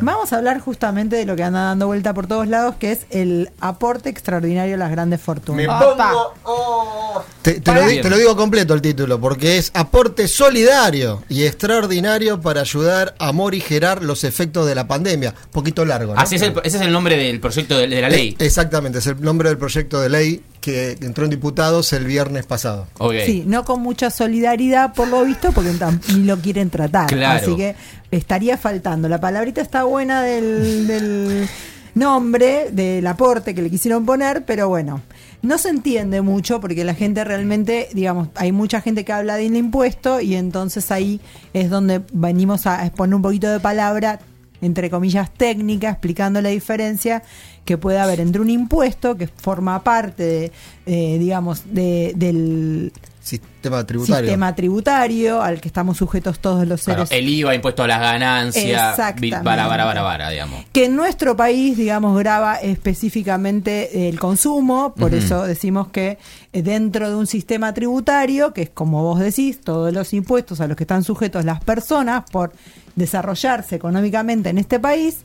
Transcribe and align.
Vamos 0.00 0.32
a 0.32 0.36
hablar 0.36 0.60
justamente 0.60 1.16
de 1.16 1.24
lo 1.24 1.36
que 1.36 1.44
anda 1.44 1.60
dando 1.60 1.86
vuelta 1.86 2.14
por 2.14 2.26
todos 2.26 2.48
lados, 2.48 2.76
que 2.76 2.92
es 2.92 3.06
el 3.10 3.50
aporte 3.60 4.08
extraordinario 4.08 4.74
a 4.74 4.78
las 4.78 4.90
grandes 4.90 5.20
fortunas. 5.20 5.66
Me 5.66 5.66
pongo. 5.68 6.34
oh. 6.44 7.24
Te, 7.48 7.60
te 7.60 7.72
lo 7.72 7.80
Para- 7.80 7.86
di- 7.92 8.00
te 8.02 8.10
lo 8.10 8.18
digo 8.18 8.36
completo 8.36 8.74
el 8.74 8.82
título, 8.82 9.18
porque 9.18 9.56
es 9.56 9.70
aporte 9.74 10.28
solidario 10.28 11.22
y 11.30 11.44
extraordinario 11.44 12.40
para 12.42 12.60
ayudar 12.60 13.14
a 13.18 13.32
morigerar 13.32 14.02
los 14.04 14.24
efectos 14.24 14.66
de 14.66 14.74
la 14.74 14.86
pandemia. 14.86 15.34
Poquito 15.50 15.84
largo, 15.86 16.14
¿no? 16.14 16.20
Así 16.20 16.34
es 16.36 16.42
el- 16.42 16.52
ese 16.64 16.76
es 16.76 16.82
el 16.82 16.92
nombre 16.92 17.16
del 17.16 17.40
proyecto 17.40 17.78
de, 17.78 17.88
de 17.88 18.00
la 18.02 18.10
ley. 18.10 18.36
Eh, 18.38 18.44
Exactamente, 18.44 18.98
es 18.98 19.06
el 19.06 19.20
nombre 19.22 19.48
del 19.48 19.56
proyecto 19.56 19.98
de 20.00 20.08
ley 20.10 20.42
que 20.60 20.98
entró 21.00 21.24
en 21.24 21.30
diputados 21.30 21.92
el 21.94 22.04
viernes 22.04 22.44
pasado. 22.44 22.86
Ok. 22.98 23.14
Sí, 23.24 23.44
no 23.46 23.64
con 23.64 23.80
mucha 23.80 24.10
solidaridad 24.10 24.92
por 24.92 25.08
lo 25.08 25.24
visto, 25.24 25.50
porque 25.52 25.70
ni 26.14 26.24
lo 26.24 26.36
quieren 26.38 26.68
tratar. 26.68 27.06
Claro. 27.06 27.46
Así 27.46 27.56
que 27.56 27.76
estaría 28.10 28.58
faltando. 28.58 29.08
La 29.08 29.20
palabrita 29.20 29.62
está 29.62 29.84
buena 29.84 30.22
del, 30.22 30.86
del 30.86 31.48
nombre, 31.94 32.68
del 32.72 33.06
aporte 33.06 33.54
que 33.54 33.62
le 33.62 33.70
quisieron 33.70 34.04
poner, 34.04 34.44
pero 34.44 34.68
bueno, 34.68 35.02
no 35.42 35.58
se 35.58 35.68
entiende 35.68 36.22
mucho 36.22 36.60
porque 36.60 36.84
la 36.84 36.94
gente 36.94 37.24
realmente, 37.24 37.88
digamos, 37.92 38.28
hay 38.34 38.52
mucha 38.52 38.80
gente 38.80 39.04
que 39.04 39.12
habla 39.12 39.36
del 39.36 39.56
impuesto 39.56 40.20
y 40.20 40.34
entonces 40.34 40.90
ahí 40.90 41.20
es 41.52 41.70
donde 41.70 42.02
venimos 42.12 42.66
a 42.66 42.84
exponer 42.84 43.14
un 43.14 43.22
poquito 43.22 43.48
de 43.50 43.60
palabra 43.60 44.20
entre 44.60 44.90
comillas 44.90 45.32
técnica, 45.32 45.90
explicando 45.90 46.40
la 46.40 46.48
diferencia 46.48 47.22
que 47.64 47.78
puede 47.78 47.98
haber 47.98 48.20
entre 48.20 48.40
un 48.40 48.50
impuesto 48.50 49.16
que 49.16 49.28
forma 49.28 49.84
parte 49.84 50.22
de, 50.22 50.52
eh, 50.86 51.18
digamos, 51.18 51.62
de, 51.72 52.12
del 52.16 52.92
Sistema 53.28 53.84
tributario. 53.86 54.26
sistema 54.26 54.54
tributario 54.54 55.42
al 55.42 55.60
que 55.60 55.68
estamos 55.68 55.96
sujetos 55.98 56.38
todos 56.38 56.66
los 56.66 56.82
Claro, 56.82 57.06
seres. 57.06 57.22
el 57.24 57.28
IVA, 57.28 57.54
impuesto 57.54 57.82
a 57.82 57.86
las 57.86 58.00
ganancias, 58.00 58.90
Exactamente. 58.98 59.44
para, 59.44 59.68
para, 59.68 59.84
para, 59.84 60.02
para, 60.02 60.30
digamos. 60.30 60.64
que 60.72 60.86
en 60.86 60.96
nuestro 60.96 61.36
país, 61.36 61.76
digamos, 61.76 62.18
graba 62.18 62.56
específicamente 62.56 64.08
el 64.08 64.18
consumo, 64.18 64.94
por 64.94 65.14
eso 65.14 65.42
decimos 65.44 65.88
que 65.88 66.18
eh, 66.52 66.62
dentro 66.62 67.08
de 67.10 67.16
un 67.16 67.26
sistema 67.26 67.72
tributario, 67.74 68.52
que 68.52 68.62
es 68.62 68.70
como 68.70 69.02
vos 69.02 69.20
decís, 69.20 69.60
todos 69.60 69.92
los 69.92 70.12
impuestos 70.12 70.60
a 70.60 70.66
los 70.66 70.76
que 70.76 70.84
están 70.84 71.04
sujetos 71.04 71.44
las 71.44 71.62
personas 71.62 72.24
por 72.30 72.52
desarrollarse 72.96 73.76
económicamente 73.76 74.48
en 74.50 74.58
este 74.58 74.80
país, 74.80 75.18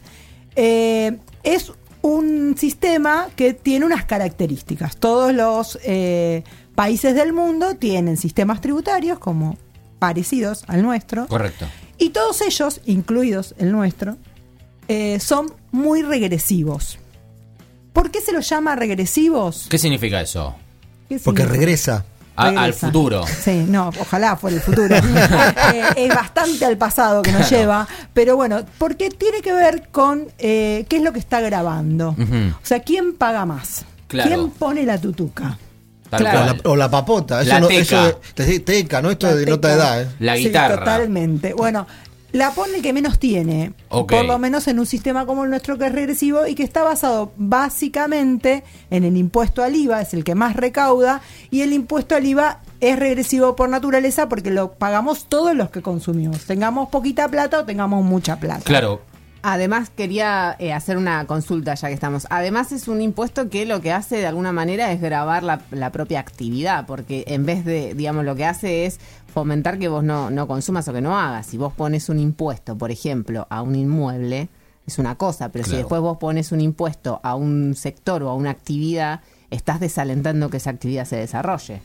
eh, 0.56 1.18
es 1.44 1.72
un 2.02 2.56
sistema 2.58 3.28
que 3.36 3.54
tiene 3.54 3.86
unas 3.86 4.04
características. 4.06 4.98
Todos 4.98 5.34
los 5.34 5.80
eh, 5.84 6.44
países 6.76 7.16
del 7.16 7.34
mundo 7.34 7.76
tienen 7.76 8.18
sistemas 8.18 8.62
tributarios 8.62 9.20
como 9.20 9.58
parecidos 10.00 10.64
al 10.68 10.82
nuestro. 10.82 11.28
Correcto. 11.28 11.66
Y 11.98 12.10
todos 12.10 12.42
ellos, 12.42 12.82
incluidos 12.86 13.56
el 13.58 13.72
nuestro, 13.72 14.18
eh, 14.88 15.20
son 15.20 15.54
muy 15.72 16.02
regresivos. 16.02 16.98
¿Por 17.94 18.10
qué 18.12 18.20
se 18.22 18.32
los 18.32 18.48
llama 18.50 18.76
regresivos? 18.76 19.68
¿Qué 19.70 19.78
significa 19.78 20.20
eso? 20.22 20.56
¿Qué 21.08 21.20
Porque 21.20 21.42
significa? 21.44 21.60
regresa. 21.66 22.06
A- 22.36 22.48
al 22.48 22.74
futuro. 22.74 23.24
Sí, 23.28 23.64
no, 23.70 23.90
ojalá 24.00 24.36
fuera 24.36 24.56
el 24.58 24.62
futuro. 24.64 24.96
Eh, 25.74 25.84
es 25.98 26.10
bastante 26.10 26.66
al 26.66 26.78
pasado 26.78 27.22
que 27.22 27.32
nos 27.32 27.48
Claro. 27.48 27.58
lleva, 27.62 27.88
pero 28.14 28.36
bueno, 28.36 28.64
porque 28.80 29.10
tiene 29.12 29.42
que 29.42 29.54
ver 29.54 29.88
con 29.92 30.28
eh, 30.40 30.86
qué 30.90 30.98
es 30.98 31.04
lo 31.04 31.14
que 31.14 31.20
está 31.20 31.40
grabando. 31.42 32.10
O 32.18 32.66
sea, 32.66 32.80
¿quién 32.82 33.14
paga 33.14 33.46
más? 33.46 33.86
Claro. 34.08 34.30
¿Quién 34.30 34.50
pone 34.50 34.84
la 34.84 35.00
tutuca? 35.00 35.58
Tal 36.18 36.28
O, 36.28 36.32
cual. 36.32 36.46
la, 36.64 36.70
o 36.70 36.76
la 36.76 36.90
papota. 36.90 37.42
Eso 37.42 37.50
La 37.50 37.60
no, 37.60 37.68
teca. 37.68 37.82
eso 37.82 38.20
de- 38.36 38.46
te- 38.46 38.60
teca, 38.60 39.02
¿no? 39.02 39.12
Esto 39.12 39.28
La 39.28 39.36
de 39.36 39.46
nota 39.46 39.68
de 39.70 39.74
edad, 39.76 40.02
¿eh? 40.04 40.08
La 40.20 40.36
Sí, 40.38 40.46
guitarra. 40.46 40.78
totalmente. 40.80 41.54
Bueno, 41.54 41.86
la 42.32 42.50
pone 42.52 42.78
el 42.78 42.82
que 42.82 42.94
menos 42.94 43.20
tiene, 43.20 43.74
por 43.90 44.26
lo 44.26 44.40
menos 44.40 44.68
en 44.68 44.80
un 44.80 44.88
sistema 44.88 45.26
como 45.28 45.44
el 45.44 45.52
nuestro 45.52 45.78
que 45.78 45.86
es 45.86 45.92
regresivo 45.92 46.48
y 46.48 46.56
que 46.56 46.64
está 46.64 46.82
basado 46.82 47.32
básicamente 47.38 48.64
en 48.90 49.04
el 49.04 49.18
impuesto 49.18 49.62
al 49.64 49.76
IVA, 49.76 50.02
es 50.02 50.14
el 50.14 50.24
que 50.24 50.34
más 50.36 50.56
recauda, 50.56 51.22
y 51.52 51.62
el 51.62 51.74
impuesto 51.74 52.16
al 52.16 52.26
IVA 52.26 52.60
es 52.80 52.98
regresivo 52.98 53.56
por 53.56 53.70
naturaleza 53.70 54.28
porque 54.30 54.50
lo 54.52 54.74
pagamos 54.74 55.26
todos 55.30 55.56
los 55.56 55.70
que 55.70 55.82
consumimos, 55.82 56.46
tengamos 56.46 56.90
poquita 56.90 57.28
plata 57.28 57.60
o 57.60 57.66
tengamos 57.66 58.04
mucha 58.04 58.38
plata. 58.40 58.64
Claro. 58.64 59.02
Además, 59.46 59.90
quería 59.90 60.56
eh, 60.58 60.72
hacer 60.72 60.96
una 60.96 61.26
consulta 61.26 61.76
ya 61.76 61.90
que 61.90 61.94
estamos. 61.94 62.28
Además, 62.30 62.72
es 62.72 62.88
un 62.88 63.02
impuesto 63.02 63.50
que 63.50 63.66
lo 63.66 63.82
que 63.82 63.92
hace 63.92 64.16
de 64.16 64.26
alguna 64.26 64.54
manera 64.54 64.92
es 64.94 65.02
grabar 65.02 65.44
la, 65.44 65.62
la 65.72 65.92
propia 65.92 66.22
actividad, 66.22 66.86
porque 66.86 67.26
en 67.28 67.46
vez 67.46 67.66
de, 67.66 67.94
digamos, 67.94 68.24
lo 68.24 68.38
que 68.38 68.46
hace 68.46 68.86
es 68.86 69.02
fomentar 69.34 69.80
que 69.80 69.90
vos 69.90 70.02
no, 70.02 70.30
no 70.30 70.48
consumas 70.48 70.88
o 70.88 70.94
que 70.94 71.02
no 71.02 71.20
hagas. 71.20 71.48
Si 71.48 71.58
vos 71.58 71.74
pones 71.74 72.08
un 72.08 72.20
impuesto, 72.20 72.78
por 72.78 72.90
ejemplo, 72.90 73.46
a 73.50 73.62
un 73.62 73.76
inmueble, 73.76 74.48
es 74.88 74.98
una 74.98 75.16
cosa, 75.16 75.50
pero 75.50 75.66
si 75.66 75.76
después 75.76 76.02
vos 76.02 76.18
pones 76.18 76.54
un 76.54 76.62
impuesto 76.62 77.20
a 77.22 77.36
un 77.36 77.76
sector 77.76 78.24
o 78.24 78.30
a 78.30 78.36
una 78.36 78.50
actividad, 78.50 79.22
estás 79.50 79.82
desalentando 79.82 80.50
que 80.50 80.58
esa 80.58 80.70
actividad 80.70 81.06
se 81.06 81.18
desarrolle. 81.18 81.82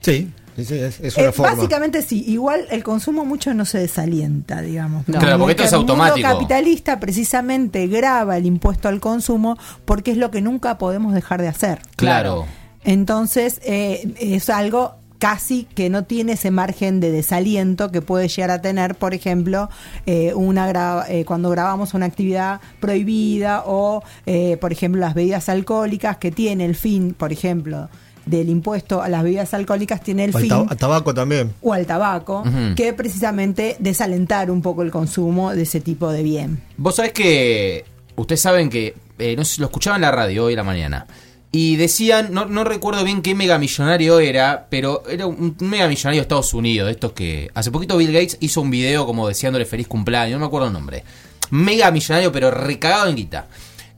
Sí, 0.00 0.30
es, 0.56 0.70
es 0.70 1.16
Eh, 1.16 1.22
una 1.22 1.32
forma. 1.32 1.54
básicamente 1.54 2.02
sí, 2.02 2.24
igual 2.26 2.66
el 2.70 2.82
consumo 2.82 3.24
mucho 3.24 3.54
no 3.54 3.64
se 3.64 3.78
desalienta, 3.78 4.60
digamos. 4.62 5.06
No. 5.08 5.18
Claro, 5.18 5.38
porque 5.38 5.56
que 5.56 5.62
esto 5.64 5.76
es 5.76 5.80
el 5.80 5.86
mundo 5.86 5.92
automático. 6.04 6.28
capitalista 6.28 7.00
precisamente 7.00 7.86
graba 7.86 8.36
el 8.36 8.46
impuesto 8.46 8.88
al 8.88 9.00
consumo 9.00 9.56
porque 9.84 10.10
es 10.10 10.16
lo 10.16 10.30
que 10.30 10.40
nunca 10.40 10.76
podemos 10.78 11.14
dejar 11.14 11.40
de 11.40 11.48
hacer. 11.48 11.80
Claro. 11.96 12.46
Entonces 12.84 13.60
eh, 13.64 14.14
es 14.18 14.48
algo 14.50 14.94
casi 15.18 15.64
que 15.74 15.90
no 15.90 16.04
tiene 16.04 16.32
ese 16.32 16.50
margen 16.50 16.98
de 16.98 17.12
desaliento 17.12 17.90
que 17.92 18.00
puede 18.00 18.26
llegar 18.28 18.50
a 18.50 18.62
tener, 18.62 18.94
por 18.94 19.12
ejemplo, 19.12 19.68
eh, 20.06 20.32
una 20.34 20.66
gra- 20.72 21.04
eh, 21.10 21.26
cuando 21.26 21.50
grabamos 21.50 21.92
una 21.92 22.06
actividad 22.06 22.60
prohibida 22.80 23.62
o, 23.66 24.02
eh, 24.24 24.56
por 24.62 24.72
ejemplo, 24.72 24.98
las 25.02 25.12
bebidas 25.12 25.50
alcohólicas 25.50 26.16
que 26.16 26.30
tiene 26.30 26.64
el 26.64 26.74
fin, 26.74 27.14
por 27.16 27.32
ejemplo, 27.32 27.90
del 28.30 28.48
impuesto 28.48 29.02
a 29.02 29.08
las 29.08 29.22
bebidas 29.22 29.52
alcohólicas 29.54 30.02
tiene 30.02 30.24
el 30.24 30.34
Al 30.36 30.42
fin 30.42 30.52
al 30.52 30.76
tabaco 30.76 31.12
también. 31.12 31.52
o 31.62 31.72
al 31.72 31.84
tabaco, 31.86 32.44
que 32.76 32.92
precisamente 32.92 33.76
desalentar 33.80 34.50
un 34.50 34.62
poco 34.62 34.82
el 34.82 34.90
consumo 34.90 35.54
de 35.54 35.62
ese 35.62 35.80
tipo 35.80 36.10
de 36.12 36.22
bien. 36.22 36.62
Vos 36.76 36.94
sabés 36.96 37.12
que. 37.12 37.84
Ustedes 38.16 38.40
saben 38.40 38.68
que. 38.70 38.94
eh, 39.18 39.34
no 39.36 39.44
sé, 39.44 39.60
lo 39.60 39.66
escuchaba 39.66 39.96
en 39.96 40.02
la 40.02 40.10
radio 40.10 40.44
hoy 40.46 40.54
a 40.54 40.56
la 40.56 40.64
mañana. 40.64 41.06
Y 41.52 41.74
decían, 41.76 42.28
no, 42.32 42.46
no 42.46 42.62
recuerdo 42.62 43.02
bien 43.02 43.22
qué 43.22 43.34
megamillonario 43.34 44.20
era, 44.20 44.68
pero 44.70 45.02
era 45.10 45.26
un 45.26 45.56
megamillonario 45.58 46.20
de 46.20 46.22
Estados 46.22 46.54
Unidos, 46.54 46.86
de 46.86 46.92
estos 46.92 47.10
que. 47.12 47.50
Hace 47.54 47.70
poquito 47.72 47.96
Bill 47.96 48.12
Gates 48.12 48.36
hizo 48.40 48.60
un 48.60 48.70
video 48.70 49.04
como 49.04 49.26
deseándole 49.26 49.64
feliz 49.64 49.88
cumpleaños, 49.88 50.34
no 50.34 50.40
me 50.40 50.46
acuerdo 50.46 50.68
el 50.68 50.72
nombre. 50.72 51.02
Megamillonario, 51.50 52.30
pero 52.32 52.50
recagado 52.50 53.08
en 53.08 53.16
guita. 53.16 53.46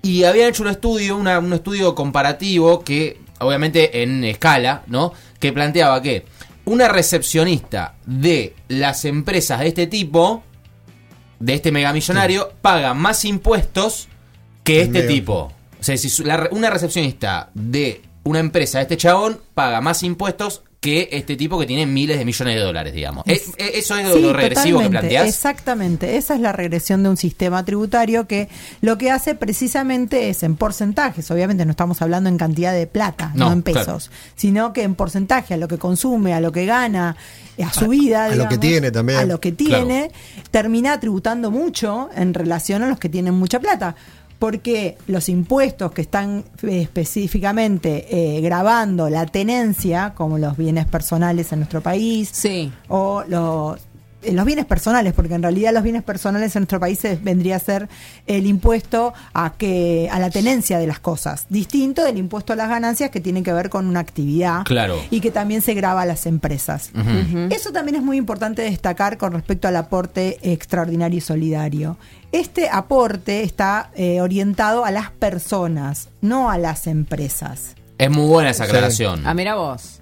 Y 0.03 0.25
habían 0.25 0.49
hecho 0.49 0.63
un 0.63 0.71
estudio, 0.71 1.17
una- 1.17 1.39
un 1.39 1.53
estudio 1.53 1.95
comparativo 1.95 2.83
que, 2.83 3.21
obviamente 3.45 4.03
en 4.03 4.25
escala, 4.25 4.83
¿no? 4.87 5.13
Que 5.39 5.53
planteaba 5.53 6.01
que 6.03 6.25
una 6.65 6.89
recepcionista 6.89 7.95
de 8.07 8.55
las 8.69 9.05
empresas 9.05 9.61
de 9.61 9.69
este 9.69 9.87
tipo 9.87 10.45
de 11.41 11.55
este 11.55 11.73
megamillonario 11.73 12.53
paga 12.63 12.95
más 12.95 13.25
impuestos 13.25 14.09
que 14.63 14.77
El 14.77 14.87
este 14.87 14.99
mega. 15.01 15.09
tipo. 15.09 15.53
O 15.81 15.85
sea, 15.85 15.97
si 15.97 16.23
una 16.53 16.71
recepcionista 16.71 17.51
de 17.55 18.03
una 18.25 18.39
empresa 18.39 18.79
de 18.79 18.83
este 18.83 18.97
chabón 18.97 19.41
paga 19.55 19.81
más 19.81 20.03
impuestos 20.05 20.63
que 20.83 21.09
este 21.13 21.37
tipo 21.37 21.61
que 21.61 21.65
tiene 21.67 21.87
miles 21.87 22.19
de 22.19 22.25
millones 22.25 22.57
de 22.57 22.61
dólares, 22.61 22.93
digamos. 22.93 23.23
Es- 23.29 23.43
Es- 23.43 23.55
es- 23.57 23.75
eso 23.85 23.97
es 23.99 24.09
lo, 24.09 24.15
Sí, 24.15 24.21
lo 24.23 24.33
regresivo 24.33 24.81
que 24.81 24.91
planteás. 24.91 25.29
Exactamente, 25.29 26.17
esa 26.17 26.35
es 26.35 26.41
la 26.41 26.51
regresión 26.53 27.05
de 27.05 27.09
un 27.11 27.17
sistema 27.17 27.65
tributario 27.65 28.27
que 28.27 28.49
lo 28.81 28.99
que 28.99 29.13
hace 29.13 29.37
precisamente 29.37 30.29
es 30.29 30.43
en 30.43 30.57
porcentajes, 30.57 31.31
obviamente 31.31 31.65
no 31.65 31.71
estamos 31.71 32.03
hablando 32.03 32.29
en 32.29 32.37
cantidad 32.37 32.73
de 32.73 32.89
plata, 32.89 33.31
no, 33.37 33.47
No, 33.47 33.53
en 33.53 33.63
claro. 33.63 33.79
pesos, 33.79 34.11
sino 34.35 34.73
que 34.73 34.83
en 34.83 34.97
porcentaje 34.97 35.55
a 35.55 35.57
lo 35.57 35.69
que 35.69 35.79
consume, 35.79 36.35
a 36.35 36.41
lo 36.41 36.51
que 36.51 36.67
gana, 36.67 37.17
a 37.65 37.73
su 37.73 37.87
vida, 37.87 38.25
a 38.25 38.35
lo 38.35 38.49
que 38.49 38.59
tiene 38.59 38.91
también. 38.91 39.21
a 39.21 39.25
lo 39.25 39.39
que 39.39 39.53
tiene, 39.53 40.11
termina 40.51 40.99
tributando 40.99 41.53
mucho 41.53 42.11
en 42.17 42.35
relación 42.35 42.83
a 42.83 42.89
los 42.89 42.99
que 42.99 43.09
tienen 43.09 43.35
mucha 43.35 43.61
plata. 43.61 43.95
Porque 44.43 44.99
los 45.07 45.29
impuestos 45.29 45.93
que 45.93 46.03
están 46.03 46.43
eh, 46.65 46.81
específicamente 46.83 48.07
eh, 48.11 48.41
grabando 48.41 49.09
la 49.09 49.25
tenencia, 49.25 50.15
como 50.17 50.37
los 50.37 50.57
bienes 50.57 50.85
personales 50.87 51.53
en 51.53 51.61
nuestro 51.61 51.81
país, 51.81 52.29
Sí. 52.33 52.73
o 52.89 53.23
los, 53.29 53.79
eh, 54.23 54.33
los 54.33 54.45
bienes 54.45 54.65
personales, 54.67 55.13
porque 55.13 55.35
en 55.35 55.43
realidad 55.43 55.73
los 55.73 55.83
bienes 55.83 56.03
personales 56.03 56.55
en 56.57 56.61
nuestro 56.63 56.81
país 56.81 57.01
vendría 57.23 57.57
a 57.57 57.59
ser 57.59 57.89
el 58.27 58.47
impuesto 58.47 59.13
a 59.35 59.53
que 59.55 60.09
a 60.13 60.19
la 60.19 60.31
tenencia 60.31 60.79
de 60.79 60.87
las 60.87 60.99
cosas, 61.01 61.47
distinto 61.49 62.05
del 62.05 62.19
impuesto 62.19 62.53
a 62.53 62.57
las 62.57 62.69
ganancias 62.69 63.11
que 63.11 63.21
tiene 63.21 63.43
que 63.43 63.53
ver 63.53 63.69
con 63.71 63.87
una 63.87 64.01
actividad 64.01 64.65
Claro. 64.65 64.99
y 65.11 65.21
que 65.21 65.31
también 65.31 65.63
se 65.63 65.75
graba 65.75 66.03
a 66.03 66.07
las 66.07 66.27
empresas. 66.27 66.91
Eso 67.51 67.73
también 67.73 67.97
es 67.97 68.03
muy 68.03 68.17
importante 68.17 68.63
destacar 68.63 69.19
con 69.19 69.33
respecto 69.33 69.69
al 69.69 69.77
aporte 69.77 70.39
extraordinario 70.43 71.19
y 71.19 71.21
solidario. 71.21 71.97
Este 72.33 72.69
aporte 72.71 73.43
está 73.43 73.91
eh, 73.95 74.21
orientado 74.21 74.85
a 74.85 74.91
las 74.91 75.11
personas, 75.11 76.09
no 76.21 76.51
a 76.51 76.59
las 76.59 76.87
empresas. 76.87 77.75
Es 77.99 78.11
muy 78.11 78.27
buena 78.27 78.51
esa 78.51 78.65
Sí. 78.65 78.71
aclaración. 78.71 79.27
Ah, 79.27 79.35
mira 79.35 79.55
vos. 79.55 80.01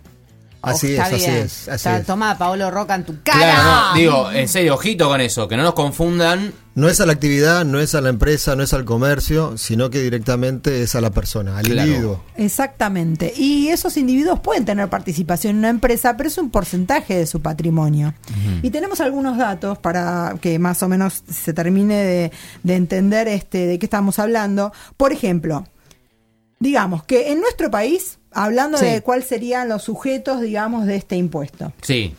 Así 0.62 0.92
es, 0.94 1.00
así 1.00 1.16
bien. 1.16 1.30
es, 1.36 1.68
así 1.68 1.74
Está- 1.88 1.98
es. 1.98 2.06
Toma 2.06 2.36
Paolo 2.36 2.70
Roca 2.70 2.94
en 2.94 3.04
tu 3.04 3.14
cara. 3.22 3.38
Claro, 3.38 3.88
no, 3.90 3.94
digo, 3.94 4.30
en 4.32 4.46
serio, 4.48 4.74
ojito 4.74 5.08
con 5.08 5.20
eso, 5.20 5.48
que 5.48 5.56
no 5.56 5.62
nos 5.62 5.74
confundan. 5.74 6.52
No 6.74 6.88
es 6.88 7.00
a 7.00 7.06
la 7.06 7.12
actividad, 7.12 7.64
no 7.64 7.80
es 7.80 7.94
a 7.96 8.00
la 8.00 8.10
empresa, 8.10 8.54
no 8.56 8.62
es 8.62 8.72
al 8.72 8.84
comercio, 8.84 9.58
sino 9.58 9.90
que 9.90 10.00
directamente 10.00 10.82
es 10.82 10.94
a 10.94 11.00
la 11.00 11.10
persona, 11.10 11.58
al 11.58 11.64
Claro. 11.66 11.82
individuo. 11.88 12.24
Exactamente. 12.36 13.32
Y 13.36 13.68
esos 13.68 13.96
individuos 13.96 14.38
pueden 14.40 14.64
tener 14.64 14.88
participación 14.88 15.50
en 15.54 15.58
una 15.58 15.68
empresa, 15.70 16.16
pero 16.16 16.28
es 16.28 16.38
un 16.38 16.48
porcentaje 16.50 17.16
de 17.16 17.26
su 17.26 17.42
patrimonio. 17.42 18.14
Y 18.62 18.70
tenemos 18.70 19.00
algunos 19.00 19.36
datos 19.36 19.78
para 19.78 20.36
que 20.40 20.58
más 20.60 20.82
o 20.84 20.88
menos 20.88 21.22
se 21.30 21.52
termine 21.52 21.96
de, 21.96 22.32
de 22.62 22.76
entender 22.76 23.26
este, 23.28 23.66
de 23.66 23.78
qué 23.78 23.86
estamos 23.86 24.18
hablando. 24.20 24.72
Por 24.96 25.12
ejemplo, 25.12 25.66
digamos 26.60 27.02
que 27.02 27.32
en 27.32 27.40
nuestro 27.40 27.70
país, 27.70 28.18
hablando 28.32 28.78
Sí. 28.78 28.86
de 28.86 29.00
cuáles 29.02 29.26
serían 29.26 29.68
los 29.68 29.82
sujetos, 29.82 30.40
digamos, 30.40 30.86
de 30.86 30.96
este 30.96 31.16
impuesto. 31.16 31.72
Sí. 31.82 32.14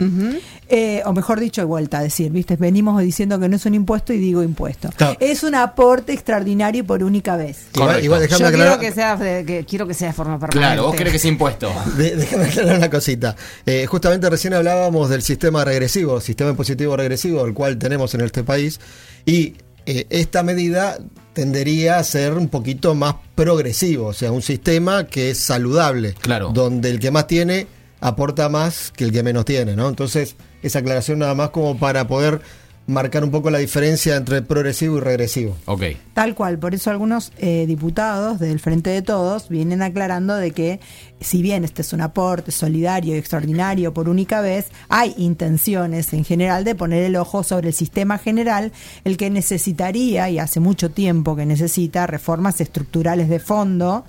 Eh, 0.68 1.02
o 1.04 1.12
mejor 1.12 1.40
dicho, 1.40 1.60
de 1.60 1.64
vuelta 1.66 1.98
a 1.98 2.02
decir, 2.02 2.30
¿viste? 2.30 2.56
Venimos 2.56 3.00
diciendo 3.02 3.38
que 3.40 3.48
no 3.48 3.56
es 3.56 3.64
un 3.66 3.74
impuesto 3.74 4.12
y 4.12 4.18
digo 4.18 4.42
impuesto. 4.42 4.90
Claro. 4.96 5.16
Es 5.20 5.42
un 5.42 5.54
aporte 5.54 6.12
extraordinario 6.12 6.84
por 6.86 7.02
única 7.02 7.36
vez. 7.36 7.66
Igual, 7.74 8.04
igual 8.04 8.28
quiero 8.28 8.78
que, 8.78 8.92
sea, 8.92 9.16
de- 9.16 9.44
que 9.44 9.64
quiero 9.64 9.86
que 9.86 9.94
sea 9.94 10.08
de 10.08 10.14
forma 10.14 10.38
permanente. 10.38 10.58
Claro, 10.58 10.84
vos 10.88 10.96
querés 10.96 11.12
que 11.12 11.18
sea 11.18 11.30
impuesto. 11.30 11.72
de- 11.96 12.16
déjame 12.16 12.44
aclarar 12.44 12.76
una 12.78 12.90
cosita. 12.90 13.36
Eh, 13.66 13.86
justamente 13.86 14.28
recién 14.30 14.54
hablábamos 14.54 15.08
del 15.08 15.22
sistema 15.22 15.64
regresivo, 15.64 16.20
sistema 16.20 16.50
impositivo 16.50 16.96
regresivo, 16.96 17.44
el 17.44 17.54
cual 17.54 17.78
tenemos 17.78 18.14
en 18.14 18.20
este 18.22 18.44
país, 18.44 18.80
y 19.24 19.54
eh, 19.86 20.06
esta 20.10 20.42
medida 20.42 20.98
tendería 21.32 21.98
a 21.98 22.04
ser 22.04 22.34
un 22.34 22.48
poquito 22.48 22.94
más 22.94 23.14
progresivo, 23.34 24.08
o 24.08 24.12
sea, 24.12 24.32
un 24.32 24.42
sistema 24.42 25.06
que 25.06 25.30
es 25.30 25.38
saludable, 25.38 26.14
Claro. 26.20 26.50
donde 26.52 26.90
el 26.90 27.00
que 27.00 27.10
más 27.10 27.26
tiene 27.26 27.66
aporta 28.00 28.48
más 28.48 28.92
que 28.94 29.04
el 29.04 29.12
que 29.12 29.22
menos 29.22 29.44
tiene, 29.44 29.76
¿no? 29.76 29.88
Entonces, 29.88 30.36
esa 30.62 30.80
aclaración 30.80 31.20
nada 31.20 31.34
más 31.34 31.50
como 31.50 31.78
para 31.78 32.06
poder 32.06 32.40
marcar 32.86 33.24
un 33.24 33.30
poco 33.30 33.50
la 33.50 33.58
diferencia 33.58 34.16
entre 34.16 34.42
progresivo 34.42 34.98
y 34.98 35.00
regresivo. 35.00 35.56
Ok. 35.66 35.82
Tal 36.14 36.34
cual, 36.34 36.58
por 36.58 36.74
eso 36.74 36.90
algunos 36.90 37.32
eh, 37.38 37.64
diputados 37.66 38.38
del 38.38 38.58
Frente 38.58 38.90
de 38.90 39.02
Todos 39.02 39.48
vienen 39.48 39.82
aclarando 39.82 40.34
de 40.34 40.50
que 40.50 40.80
si 41.20 41.42
bien 41.42 41.64
este 41.64 41.82
es 41.82 41.92
un 41.92 42.00
aporte 42.00 42.50
solidario 42.50 43.14
y 43.14 43.18
extraordinario 43.18 43.94
por 43.94 44.08
única 44.08 44.40
vez, 44.40 44.66
hay 44.88 45.14
intenciones 45.16 46.12
en 46.12 46.24
general 46.24 46.64
de 46.64 46.74
poner 46.74 47.04
el 47.04 47.16
ojo 47.16 47.42
sobre 47.42 47.68
el 47.68 47.74
sistema 47.74 48.18
general, 48.18 48.72
el 49.04 49.16
que 49.16 49.30
necesitaría, 49.30 50.28
y 50.30 50.38
hace 50.38 50.60
mucho 50.60 50.90
tiempo 50.90 51.36
que 51.36 51.46
necesita, 51.46 52.06
reformas 52.06 52.60
estructurales 52.60 53.28
de 53.28 53.38
fondo, 53.38 54.04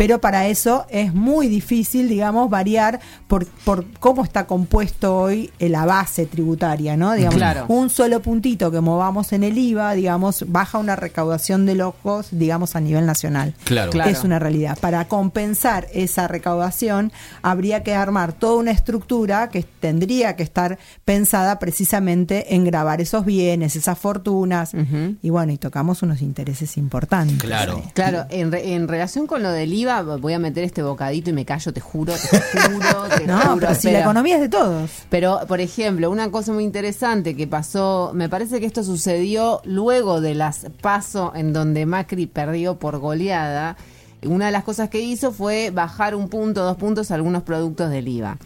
pero 0.00 0.18
para 0.18 0.46
eso 0.46 0.86
es 0.88 1.12
muy 1.12 1.46
difícil, 1.48 2.08
digamos, 2.08 2.48
variar 2.48 3.00
por, 3.28 3.44
por 3.66 3.84
cómo 4.00 4.24
está 4.24 4.46
compuesto 4.46 5.14
hoy 5.14 5.50
eh, 5.58 5.68
la 5.68 5.84
base 5.84 6.24
tributaria, 6.24 6.96
¿no? 6.96 7.12
Digamos, 7.12 7.34
Claro. 7.36 7.66
un 7.68 7.90
solo 7.90 8.22
puntito 8.22 8.70
que 8.70 8.80
movamos 8.80 9.34
en 9.34 9.44
el 9.44 9.58
IVA, 9.58 9.92
digamos, 9.92 10.46
baja 10.48 10.78
una 10.78 10.96
recaudación 10.96 11.66
de 11.66 11.74
locos, 11.74 12.28
digamos, 12.30 12.76
a 12.76 12.80
nivel 12.80 13.04
nacional. 13.04 13.52
Claro. 13.64 13.90
Claro. 13.90 14.08
Es 14.10 14.24
una 14.24 14.38
realidad. 14.38 14.78
Para 14.80 15.06
compensar 15.06 15.86
esa 15.92 16.26
recaudación, 16.28 17.12
habría 17.42 17.82
que 17.82 17.94
armar 17.94 18.32
toda 18.32 18.54
una 18.54 18.70
estructura 18.70 19.50
que 19.50 19.64
tendría 19.64 20.34
que 20.34 20.44
estar 20.44 20.78
pensada 21.04 21.58
precisamente 21.58 22.54
en 22.54 22.64
grabar 22.64 23.02
esos 23.02 23.26
bienes, 23.26 23.76
esas 23.76 23.98
fortunas. 23.98 24.72
Y 25.20 25.28
bueno, 25.28 25.52
y 25.52 25.58
tocamos 25.58 26.02
unos 26.02 26.22
intereses 26.22 26.78
importantes. 26.78 27.36
Claro. 27.38 27.82
Claro, 27.92 28.24
en, 28.30 28.50
re- 28.50 28.72
en 28.72 28.88
relación 28.88 29.26
con 29.26 29.42
lo 29.42 29.50
del 29.50 29.74
IVA, 29.74 29.89
voy 30.20 30.32
a 30.32 30.38
meter 30.38 30.64
este 30.64 30.82
bocadito 30.82 31.30
y 31.30 31.32
me 31.32 31.44
callo, 31.44 31.72
te 31.72 31.80
juro, 31.80 32.12
te 32.14 32.40
juro, 32.70 33.02
te 33.16 33.26
No, 33.26 33.38
juro. 33.40 33.56
pero 33.60 33.74
si 33.74 33.90
la 33.90 34.00
economía 34.00 34.36
es 34.36 34.40
de 34.42 34.48
todos. 34.48 34.90
Pero, 35.08 35.40
por 35.48 35.60
ejemplo, 35.60 36.10
una 36.10 36.30
cosa 36.30 36.52
muy 36.52 36.64
interesante 36.64 37.36
que 37.36 37.46
pasó, 37.46 38.10
me 38.14 38.28
parece 38.28 38.60
que 38.60 38.66
esto 38.66 38.82
sucedió 38.84 39.60
luego 39.64 40.20
de 40.20 40.34
las 40.34 40.66
PASO 40.80 41.32
en 41.34 41.52
donde 41.52 41.86
Macri 41.86 42.26
perdió 42.26 42.76
por 42.78 42.98
goleada. 42.98 43.76
Una 44.22 44.46
de 44.46 44.52
las 44.52 44.64
cosas 44.64 44.90
que 44.90 45.00
hizo 45.00 45.32
fue 45.32 45.70
bajar 45.70 46.14
un 46.14 46.28
punto, 46.28 46.62
dos 46.62 46.76
puntos 46.76 47.10
a 47.10 47.14
algunos 47.14 47.42
productos 47.42 47.90
del 47.90 48.06
IVA. 48.08 48.36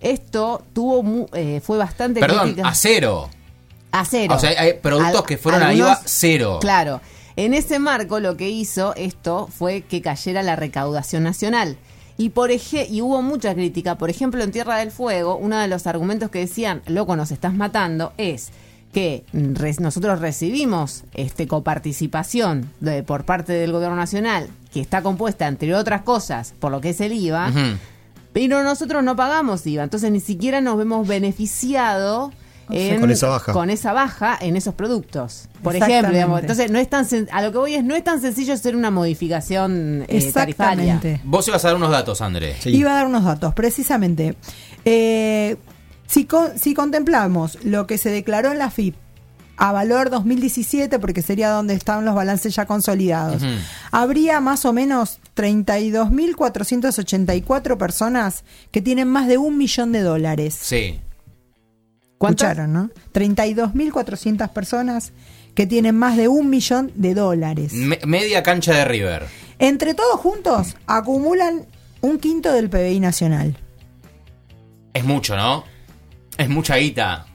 Esto 0.00 0.62
tuvo 0.72 1.02
mu- 1.02 1.26
eh, 1.32 1.60
fue 1.64 1.78
bastante 1.78 2.20
Perdón, 2.20 2.42
crítica. 2.44 2.68
a 2.68 2.74
cero. 2.74 3.28
A 3.90 4.04
cero. 4.04 4.34
O 4.36 4.38
sea, 4.38 4.50
hay 4.60 4.74
productos 4.74 5.20
Al- 5.22 5.26
que 5.26 5.36
fueron 5.38 5.62
a 5.62 5.68
algunos- 5.68 5.88
IVA 5.90 6.00
cero. 6.04 6.58
Claro. 6.60 7.00
En 7.36 7.52
ese 7.54 7.78
marco 7.78 8.20
lo 8.20 8.36
que 8.36 8.48
hizo 8.50 8.94
esto 8.96 9.48
fue 9.48 9.82
que 9.82 10.00
cayera 10.02 10.42
la 10.42 10.56
recaudación 10.56 11.22
nacional. 11.24 11.76
Y, 12.16 12.28
por 12.28 12.50
ej- 12.52 12.86
y 12.88 13.00
hubo 13.02 13.22
mucha 13.22 13.54
crítica. 13.54 13.96
Por 13.98 14.08
ejemplo, 14.08 14.42
en 14.44 14.52
Tierra 14.52 14.76
del 14.78 14.92
Fuego, 14.92 15.36
uno 15.36 15.58
de 15.58 15.66
los 15.66 15.86
argumentos 15.88 16.30
que 16.30 16.38
decían, 16.38 16.80
loco, 16.86 17.16
nos 17.16 17.32
estás 17.32 17.54
matando, 17.54 18.12
es 18.18 18.50
que 18.92 19.24
mm, 19.32 19.54
nosotros 19.80 20.20
recibimos 20.20 21.02
este 21.14 21.48
coparticipación 21.48 22.70
de, 22.78 23.02
por 23.02 23.24
parte 23.24 23.52
del 23.52 23.72
gobierno 23.72 23.96
nacional, 23.96 24.48
que 24.72 24.80
está 24.80 25.02
compuesta, 25.02 25.48
entre 25.48 25.74
otras 25.74 26.02
cosas, 26.02 26.54
por 26.60 26.70
lo 26.70 26.80
que 26.80 26.90
es 26.90 27.00
el 27.00 27.12
IVA, 27.12 27.50
pero 28.32 28.62
nosotros 28.62 29.02
no 29.02 29.16
pagamos 29.16 29.66
IVA, 29.66 29.82
entonces 29.82 30.12
ni 30.12 30.20
siquiera 30.20 30.60
nos 30.60 30.76
vemos 30.78 31.08
beneficiados 31.08 32.32
en- 32.70 33.00
Con 33.00 33.10
esa 33.10 33.28
baja. 33.28 33.52
con 33.52 33.70
esa 33.70 33.92
baja 33.92 34.36
en 34.40 34.56
esos 34.56 34.74
productos. 34.74 35.48
Por 35.62 35.76
ejemplo, 35.76 36.12
digamos, 36.12 36.40
entonces 36.40 36.70
no 36.70 36.78
es 36.78 36.88
tan 36.90 37.04
sen- 37.06 37.28
a 37.32 37.42
lo 37.42 37.52
que 37.52 37.58
voy 37.58 37.74
es 37.74 37.84
no 37.84 37.94
es 37.94 38.02
tan 38.04 38.20
sencillo 38.20 38.52
hacer 38.54 38.74
una 38.76 38.90
modificación 38.90 40.04
eh, 40.08 40.30
tarifaria. 40.32 40.94
Exactamente. 40.94 41.20
Vos 41.24 41.46
ibas 41.48 41.64
a 41.64 41.68
dar 41.68 41.76
unos 41.76 41.90
datos, 41.90 42.20
André. 42.20 42.56
Sí. 42.60 42.70
Iba 42.70 42.92
a 42.92 42.94
dar 42.94 43.06
unos 43.06 43.24
datos, 43.24 43.54
precisamente. 43.54 44.36
Eh, 44.84 45.56
si, 46.06 46.24
con- 46.26 46.58
si 46.58 46.74
contemplamos 46.74 47.58
lo 47.64 47.86
que 47.86 47.96
se 47.98 48.10
declaró 48.10 48.52
en 48.52 48.58
la 48.58 48.70
FIP 48.70 48.94
a 49.56 49.70
valor 49.70 50.10
2017, 50.10 50.98
porque 50.98 51.22
sería 51.22 51.48
donde 51.50 51.74
están 51.74 52.04
los 52.04 52.16
balances 52.16 52.56
ya 52.56 52.66
consolidados, 52.66 53.42
habría 53.92 54.40
más 54.40 54.64
o 54.64 54.72
menos 54.72 55.20
32.484 55.36 57.78
personas 57.78 58.44
que 58.70 58.82
tienen 58.82 59.08
más 59.08 59.26
de 59.28 59.38
un 59.38 59.56
millón 59.56 59.92
de 59.92 60.00
dólares. 60.00 60.56
Sí. 60.60 61.00
¿Cuántas? 62.18 62.48
Escucharon, 62.50 62.72
¿no? 62.72 62.90
32.400 63.12 64.48
personas 64.50 65.12
que 65.54 65.66
tienen 65.66 65.96
más 65.96 66.16
de 66.16 66.28
un 66.28 66.50
millón 66.50 66.90
de 66.94 67.14
dólares. 67.14 67.72
Me- 67.74 68.00
media 68.06 68.42
cancha 68.42 68.74
de 68.74 68.84
River. 68.84 69.26
Entre 69.58 69.94
todos 69.94 70.18
juntos 70.20 70.76
acumulan 70.86 71.66
un 72.00 72.18
quinto 72.18 72.52
del 72.52 72.68
PBI 72.70 73.00
nacional. 73.00 73.56
Es 74.92 75.04
mucho, 75.04 75.36
¿no? 75.36 75.64
Es 76.38 76.48
mucha 76.48 76.76
guita. 76.76 77.26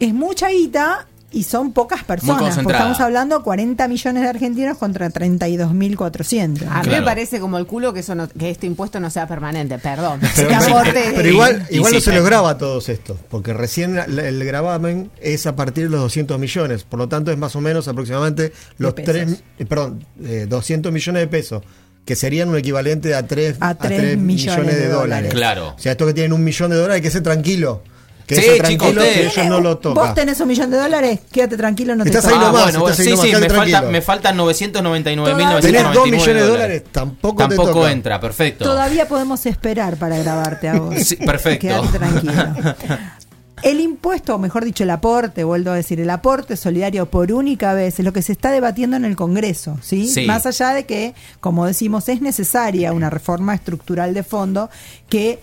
es 0.00 0.12
mucha 0.14 0.48
guita 0.50 1.06
y 1.34 1.42
son 1.42 1.72
pocas 1.72 2.04
personas. 2.04 2.54
Porque 2.56 2.72
estamos 2.72 3.00
hablando 3.00 3.42
40 3.42 3.86
millones 3.88 4.22
de 4.22 4.28
argentinos 4.28 4.78
contra 4.78 5.10
32.400. 5.10 6.62
A 6.68 6.76
mí 6.78 6.82
Claro. 6.84 6.90
me 6.90 7.02
parece 7.02 7.40
como 7.40 7.58
el 7.58 7.66
culo 7.66 7.92
que 7.92 8.00
eso 8.00 8.14
no- 8.14 8.28
que 8.28 8.50
este 8.50 8.66
impuesto 8.66 9.00
no 9.00 9.10
sea 9.10 9.26
permanente, 9.26 9.78
perdón. 9.78 10.20
Pero, 10.36 10.48
Que 10.48 10.54
aporte- 10.54 11.12
pero 11.16 11.28
igual, 11.28 11.66
Y 11.70 11.76
igual 11.76 11.92
no 11.92 12.00
se 12.00 12.12
los 12.12 12.24
graba 12.24 12.50
a 12.50 12.58
todos 12.58 12.88
estos, 12.88 13.18
porque 13.28 13.52
recién 13.52 13.98
el 13.98 14.44
gravamen 14.44 15.10
es 15.20 15.46
a 15.46 15.56
partir 15.56 15.84
de 15.84 15.90
los 15.90 16.00
200 16.00 16.38
millones, 16.38 16.84
por 16.84 16.98
lo 16.98 17.08
tanto 17.08 17.30
es 17.32 17.38
más 17.38 17.54
o 17.56 17.60
menos 17.60 17.88
aproximadamente 17.88 18.52
los 18.78 18.94
pesos. 18.94 19.12
3, 19.58 19.66
perdón, 19.68 20.04
eh, 20.24 20.46
200 20.48 20.92
millones 20.92 21.22
de 21.22 21.26
pesos, 21.28 21.62
que 22.04 22.16
serían 22.16 22.48
un 22.50 22.56
equivalente 22.56 23.14
a 23.14 23.26
3, 23.26 23.56
A 23.60 23.74
tres 23.76 24.18
millones 24.18 24.76
de 24.76 24.88
dólares. 24.88 25.32
Claro. 25.32 25.74
O 25.76 25.78
sea, 25.78 25.92
estos 25.92 26.06
que 26.08 26.14
tienen 26.14 26.32
un 26.32 26.44
millón 26.44 26.70
de 26.70 26.76
dólares 26.76 26.96
hay 26.96 27.02
que 27.02 27.10
ser 27.10 27.22
tranquilo. 27.22 27.82
Que 28.26 28.36
Sí, 28.36 28.42
chicos, 28.42 28.58
tranquilo 28.58 28.92
que 29.02 29.08
ustedes- 29.08 29.36
ellos 29.36 29.46
no 29.48 29.60
lo 29.60 29.70
Vos 29.74 29.80
tocan. 29.80 30.14
tenés 30.14 30.40
un 30.40 30.48
millón 30.48 30.70
de 30.70 30.78
dólares, 30.78 31.20
quédate 31.30 31.56
tranquilo, 31.58 31.94
no 31.94 32.04
te 32.04 32.10
Estás 32.10 32.24
ahí 32.26 32.34
ah, 32.36 32.44
nomás, 32.46 32.62
bueno, 32.64 32.80
bueno, 32.80 32.92
estás 32.92 32.98
ahí 33.00 33.04
sí, 33.04 33.10
nomás, 33.10 33.26
sí, 33.26 33.48
me, 33.48 33.50
falta, 33.50 33.82
me 33.82 34.00
faltan 34.02 34.36
999.999 34.38 35.60
Tenés 35.60 35.92
2 35.92 36.04
millones 36.06 36.34
de 36.34 36.46
dólares, 36.48 36.82
tampoco 36.90 37.42
te 37.42 37.48
Tampoco 37.56 37.72
toca. 37.80 37.92
entra, 37.92 38.20
perfecto. 38.20 38.64
Todavía 38.64 39.06
podemos 39.08 39.44
esperar 39.46 39.96
para 39.96 40.16
grabarte 40.18 40.68
a 40.68 40.78
vos. 40.80 40.94
Sí, 41.04 41.16
perfecto. 41.16 41.66
Quédate 41.66 41.98
tranquilo. 41.98 42.32
El 43.62 43.80
impuesto, 43.80 44.34
o 44.34 44.38
mejor 44.38 44.62
dicho, 44.64 44.84
el 44.84 44.90
aporte, 44.90 45.42
vuelvo 45.42 45.70
a 45.70 45.74
decir, 45.74 45.98
el 45.98 46.10
aporte 46.10 46.54
solidario 46.54 47.06
por 47.06 47.32
única 47.32 47.72
vez 47.72 47.98
es 47.98 48.04
lo 48.04 48.12
que 48.12 48.20
se 48.20 48.32
está 48.32 48.50
debatiendo 48.50 48.96
en 48.96 49.06
el 49.06 49.16
Congreso, 49.16 49.78
¿sí? 49.80 50.06
Sí. 50.06 50.26
Más 50.26 50.44
allá 50.44 50.70
de 50.74 50.84
que, 50.84 51.14
como 51.40 51.64
decimos, 51.64 52.08
es 52.10 52.20
necesaria 52.20 52.92
una 52.92 53.08
reforma 53.08 53.54
estructural 53.54 54.12
de 54.12 54.22
fondo 54.22 54.68
que, 55.08 55.38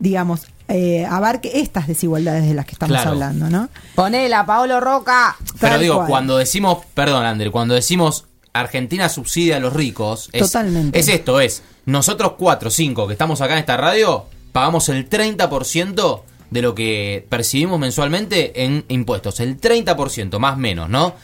digamos, 0.00 0.46
eh, 0.68 1.04
abarque 1.06 1.60
estas 1.60 1.86
desigualdades 1.86 2.46
de 2.46 2.54
las 2.54 2.64
que 2.66 2.72
estamos 2.72 2.94
Claro. 2.96 3.10
hablando, 3.10 3.50
¿no? 3.50 3.68
Ponela, 3.94 4.46
Paolo 4.46 4.80
Roca. 4.80 5.36
Pero 5.60 5.78
digo, 5.78 5.96
cual. 5.96 6.08
cuando 6.08 6.36
decimos, 6.38 6.78
perdón, 6.94 7.24
Ander, 7.26 7.50
cuando 7.50 7.74
decimos 7.74 8.26
Argentina 8.52 9.08
subsidia 9.08 9.56
a 9.56 9.60
los 9.60 9.72
ricos, 9.72 10.30
es, 10.32 10.42
Totalmente. 10.42 10.98
es 10.98 11.08
esto, 11.08 11.40
es 11.40 11.62
nosotros 11.86 12.32
cuatro, 12.38 12.70
cinco 12.70 13.06
que 13.06 13.12
estamos 13.12 13.40
acá 13.40 13.54
en 13.54 13.58
esta 13.60 13.76
radio, 13.76 14.24
pagamos 14.52 14.88
el 14.88 15.08
30% 15.08 16.22
de 16.50 16.62
lo 16.62 16.74
que 16.74 17.26
percibimos 17.28 17.78
mensualmente 17.80 18.64
en 18.64 18.84
impuestos, 18.88 19.40
el 19.40 19.60
30%, 19.60 20.38
más 20.38 20.54
o 20.54 20.58
menos, 20.58 20.88
¿no? 20.88 21.14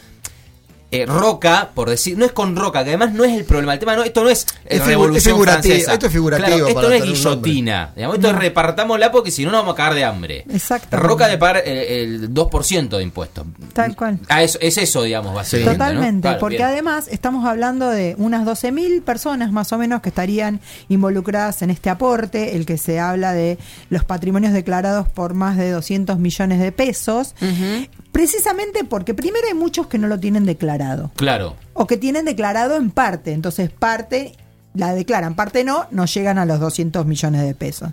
Eh, 0.93 1.07
Roca, 1.07 1.71
por 1.75 1.89
decir, 1.89 2.19
no 2.19 2.25
es 2.25 2.33
con 2.33 2.57
Roca, 2.57 2.83
que 2.83 2.91
además 2.91 3.13
no 3.13 3.25
es 3.25 3.33
el 3.37 3.45
problema. 3.45 3.73
El 3.75 3.79
tema 3.79 3.95
no, 3.97 4.03
esto 4.03 4.25
no 4.25 4.31
es, 4.31 4.43
eh, 4.65 4.77
Es 4.77 4.83
figu- 4.83 4.87
revolución 4.87 5.17
es 5.17 5.25
figurativo, 5.25 5.63
francesa. 5.75 5.93
esto 5.93 6.07
es 6.07 6.13
figurativo 6.13 6.47
Claro, 6.49 6.67
esto 6.69 6.75
para 6.81 6.89
no 6.89 6.95
es 6.95 7.03
guillotina. 7.05 7.93
Digamos, 7.95 8.17
esto 8.17 8.31
es 8.31 8.37
repartámosla 8.37 9.13
porque 9.13 9.31
si 9.31 9.45
no 9.45 9.51
nos 9.53 9.61
vamos 9.61 9.75
a 9.75 9.77
cagar 9.77 9.95
de 9.95 10.05
hambre. 10.05 10.45
Exactamente. 10.53 11.09
Roca 11.09 11.29
de 11.29 11.39
pagar 11.39 11.63
el, 11.65 11.79
el 12.25 12.35
2% 12.35 12.89
de 12.97 13.03
impuestos. 13.03 13.47
Tal 13.73 13.95
cual. 13.97 14.19
Ah, 14.29 14.43
es, 14.43 14.59
es 14.61 14.79
eso, 14.79 15.03
digamos, 15.05 15.35
básicamente. 15.35 15.79
¿no? 15.79 15.85
Totalmente, 15.85 16.23
Claro, 16.23 16.41
porque 16.41 16.57
bien. 16.57 16.69
además 16.69 17.09
estamos 17.09 17.45
hablando 17.47 17.89
de 17.91 18.15
unas 18.19 18.45
12.000 18.47 19.03
personas 19.03 19.53
más 19.53 19.73
o 19.73 19.79
menos 19.79 20.01
que 20.03 20.09
estarían 20.09 20.61
involucradas 20.89 21.63
en 21.63 21.71
este 21.71 21.89
aporte, 21.91 22.57
el 22.57 22.67
que 22.67 22.79
se 22.79 22.99
habla 23.01 23.33
de 23.33 23.59
los 23.91 24.05
patrimonios 24.05 24.53
declarados 24.53 25.09
por 25.09 25.35
más 25.35 25.57
de 25.57 25.71
200 25.71 26.19
millones 26.19 26.59
de 26.61 26.73
pesos, 26.73 27.35
precisamente 28.21 28.85
porque 28.85 29.15
primero 29.15 29.47
hay 29.49 29.55
muchos 29.55 29.87
que 29.87 29.97
no 29.97 30.07
lo 30.07 30.21
tienen 30.21 30.45
declarado 30.45 31.11
Claro. 31.17 31.57
o 31.73 31.87
que 31.87 31.97
tienen 31.97 32.27
declarado 32.27 32.77
en 32.77 32.91
parte, 32.91 33.33
entonces 33.33 33.71
parte 33.71 34.35
la 34.75 34.93
declaran, 34.93 35.35
parte 35.35 35.65
no, 35.65 35.87
no 35.91 36.05
llegan 36.05 36.37
a 36.37 36.45
los 36.45 36.61
200 36.61 37.07
millones 37.07 37.41
de 37.41 37.55
pesos. 37.55 37.89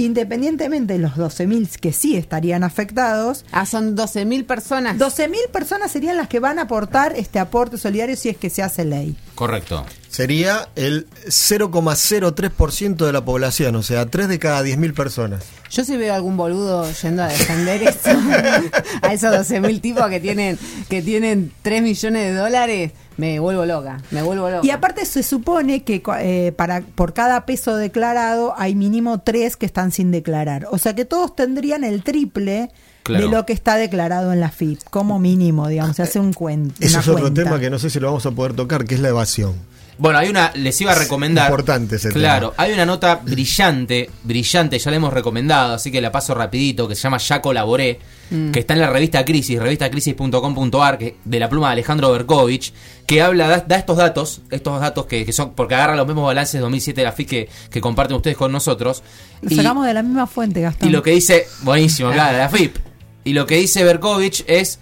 Independientemente 0.00 0.94
de 0.94 0.98
los 0.98 1.12
12.000 1.16 1.78
que 1.78 1.92
sí 1.92 2.16
estarían 2.16 2.64
afectados, 2.64 3.44
Ah, 3.52 3.66
son 3.66 3.96
12.000 3.96 4.46
personas. 4.46 4.96
12.000 4.98 5.50
personas 5.52 5.90
serían 5.90 6.16
las 6.16 6.28
que 6.28 6.40
van 6.40 6.58
a 6.58 6.62
aportar 6.62 7.12
este 7.16 7.38
aporte 7.38 7.76
solidario 7.76 8.16
si 8.16 8.30
es 8.30 8.36
que 8.36 8.48
se 8.50 8.62
hace 8.62 8.84
ley. 8.84 9.16
Correcto. 9.34 9.84
Sería 10.08 10.68
el 10.74 11.06
0,03% 11.26 13.06
de 13.06 13.12
la 13.12 13.24
población, 13.24 13.76
o 13.76 13.82
sea, 13.82 14.06
3 14.06 14.28
de 14.28 14.38
cada 14.38 14.62
10.000 14.62 14.94
personas. 14.94 15.44
Yo 15.70 15.84
si 15.84 15.96
veo 15.96 16.14
algún 16.14 16.36
boludo 16.36 16.90
yendo 17.02 17.22
a 17.22 17.28
defender 17.28 17.82
eso, 17.82 18.10
a 19.02 19.12
esos 19.12 19.30
12.000 19.32 19.80
tipos 19.80 20.08
que 20.08 20.18
tienen, 20.18 20.58
que 20.88 21.02
tienen 21.02 21.52
3 21.62 21.82
millones 21.82 22.32
de 22.32 22.34
dólares, 22.34 22.92
me 23.20 23.38
vuelvo 23.38 23.66
loca, 23.66 24.00
me 24.10 24.22
vuelvo 24.22 24.48
loca. 24.48 24.66
Y 24.66 24.70
aparte 24.70 25.04
se 25.04 25.22
supone 25.22 25.82
que 25.84 26.02
eh, 26.20 26.52
para 26.56 26.80
por 26.80 27.12
cada 27.12 27.44
peso 27.44 27.76
declarado 27.76 28.54
hay 28.56 28.74
mínimo 28.74 29.20
tres 29.20 29.56
que 29.56 29.66
están 29.66 29.92
sin 29.92 30.10
declarar. 30.10 30.66
O 30.70 30.78
sea 30.78 30.94
que 30.94 31.04
todos 31.04 31.36
tendrían 31.36 31.84
el 31.84 32.02
triple 32.02 32.70
Claro. 33.02 33.24
de 33.24 33.30
lo 33.30 33.46
que 33.46 33.54
está 33.54 33.76
declarado 33.76 34.30
en 34.32 34.40
la 34.40 34.50
FIP, 34.50 34.78
como 34.90 35.18
mínimo, 35.18 35.68
digamos, 35.68 35.96
se 35.96 36.02
hace 36.02 36.20
un 36.20 36.34
cuento. 36.34 36.74
Ese 36.80 36.98
es 36.98 37.08
otro 37.08 37.22
cuenta. 37.22 37.42
tema 37.44 37.58
que 37.58 37.70
no 37.70 37.78
sé 37.78 37.88
si 37.88 37.98
lo 37.98 38.08
vamos 38.08 38.26
a 38.26 38.30
poder 38.30 38.52
tocar, 38.52 38.84
que 38.84 38.94
es 38.94 39.00
la 39.00 39.08
evasión. 39.08 39.54
Bueno, 40.00 40.18
hay 40.18 40.30
una, 40.30 40.50
les 40.54 40.80
iba 40.80 40.92
a 40.92 40.94
recomendar. 40.94 41.46
Importante 41.50 41.96
ese 41.96 42.08
Claro, 42.08 42.52
tema. 42.52 42.62
hay 42.64 42.72
una 42.72 42.86
nota 42.86 43.16
brillante, 43.16 44.08
brillante, 44.24 44.78
ya 44.78 44.90
la 44.90 44.96
hemos 44.96 45.12
recomendado, 45.12 45.74
así 45.74 45.92
que 45.92 46.00
la 46.00 46.10
paso 46.10 46.34
rapidito, 46.34 46.88
que 46.88 46.94
se 46.94 47.02
llama 47.02 47.18
Ya 47.18 47.42
colaboré, 47.42 48.00
Mm. 48.30 48.50
que 48.50 48.60
está 48.60 48.72
en 48.74 48.80
la 48.80 48.88
revista 48.88 49.22
Crisis, 49.26 49.58
revistacrisis.com.ar, 49.60 50.96
que- 50.98 51.16
de 51.24 51.38
la 51.38 51.48
pluma 51.50 51.66
de 51.68 51.72
Alejandro 51.74 52.10
Berkovich, 52.12 52.72
que 53.06 53.20
habla, 53.20 53.46
da, 53.48 53.58
da 53.66 53.76
estos 53.76 53.96
datos, 53.98 54.40
estos 54.50 54.80
datos 54.80 55.04
que, 55.06 55.26
que 55.26 55.32
son, 55.32 55.52
porque 55.54 55.74
agarra 55.74 55.96
los 55.96 56.06
mismos 56.06 56.26
balances 56.26 56.54
de 56.54 56.60
2007 56.60 57.00
de 57.00 57.04
la 57.04 57.12
FIC 57.12 57.28
que, 57.28 57.48
que 57.70 57.80
comparten 57.82 58.16
ustedes 58.16 58.36
con 58.36 58.50
nosotros. 58.52 59.02
Lo 59.42 59.50
Y- 59.50 59.56
sacamos 59.56 59.84
de 59.86 59.92
la 59.94 60.02
misma 60.02 60.26
fuente, 60.26 60.60
Gastón. 60.62 60.88
y 60.88 60.92
lo 60.92 61.02
que 61.02 61.10
dice, 61.10 61.46
buenísimo, 61.62 62.10
claro, 62.10 62.38
la 62.38 62.48
FIP. 62.48 62.76
Y 63.24 63.32
lo 63.34 63.44
que 63.46 63.56
dice 63.56 63.84
Berkovich 63.84 64.44
es 64.46 64.78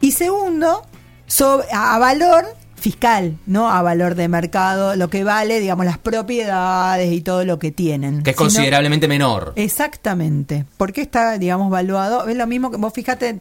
y 0.00 0.12
segundo 0.12 0.82
sobre, 1.26 1.66
a, 1.72 1.94
a 1.94 1.98
valor 1.98 2.44
fiscal, 2.76 3.36
no 3.46 3.68
a 3.68 3.82
valor 3.82 4.14
de 4.14 4.28
mercado, 4.28 4.94
lo 4.94 5.10
que 5.10 5.24
vale, 5.24 5.58
digamos, 5.58 5.86
las 5.86 5.98
propiedades 5.98 7.10
y 7.12 7.20
todo 7.20 7.44
lo 7.44 7.58
que 7.58 7.72
tienen. 7.72 8.22
Que 8.22 8.30
es 8.30 8.36
considerablemente 8.36 9.08
menor. 9.08 9.52
Exactamente. 9.56 10.66
Porque 10.76 11.00
está, 11.00 11.38
digamos, 11.38 11.70
valuado. 11.70 12.28
Es 12.28 12.36
lo 12.36 12.46
mismo 12.46 12.70
que 12.70 12.76
vos 12.76 12.92
fíjate 12.92 13.40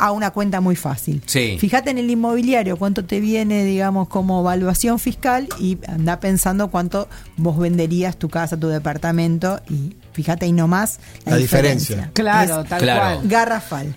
a 0.00 0.12
una 0.12 0.30
cuenta 0.30 0.60
muy 0.60 0.76
fácil. 0.76 1.22
Sí. 1.26 1.56
Fíjate 1.60 1.90
en 1.90 1.98
el 1.98 2.10
inmobiliario 2.10 2.76
cuánto 2.78 3.04
te 3.04 3.20
viene, 3.20 3.64
digamos, 3.64 4.08
como 4.08 4.40
evaluación 4.40 4.98
fiscal 4.98 5.46
y 5.60 5.78
anda 5.86 6.18
pensando 6.20 6.70
cuánto 6.70 7.08
vos 7.36 7.58
venderías 7.58 8.16
tu 8.16 8.28
casa, 8.30 8.56
tu 8.58 8.68
departamento 8.68 9.60
y 9.68 9.94
fíjate 10.12 10.46
ahí 10.46 10.52
nomás 10.52 10.98
la, 11.26 11.32
La 11.32 11.36
diferencia. 11.38 12.10
Claro, 12.14 12.62
Es 12.62 12.68
tal 12.68 12.80
Claro. 12.82 13.16
cual. 13.18 13.28
garrafal. 13.28 13.94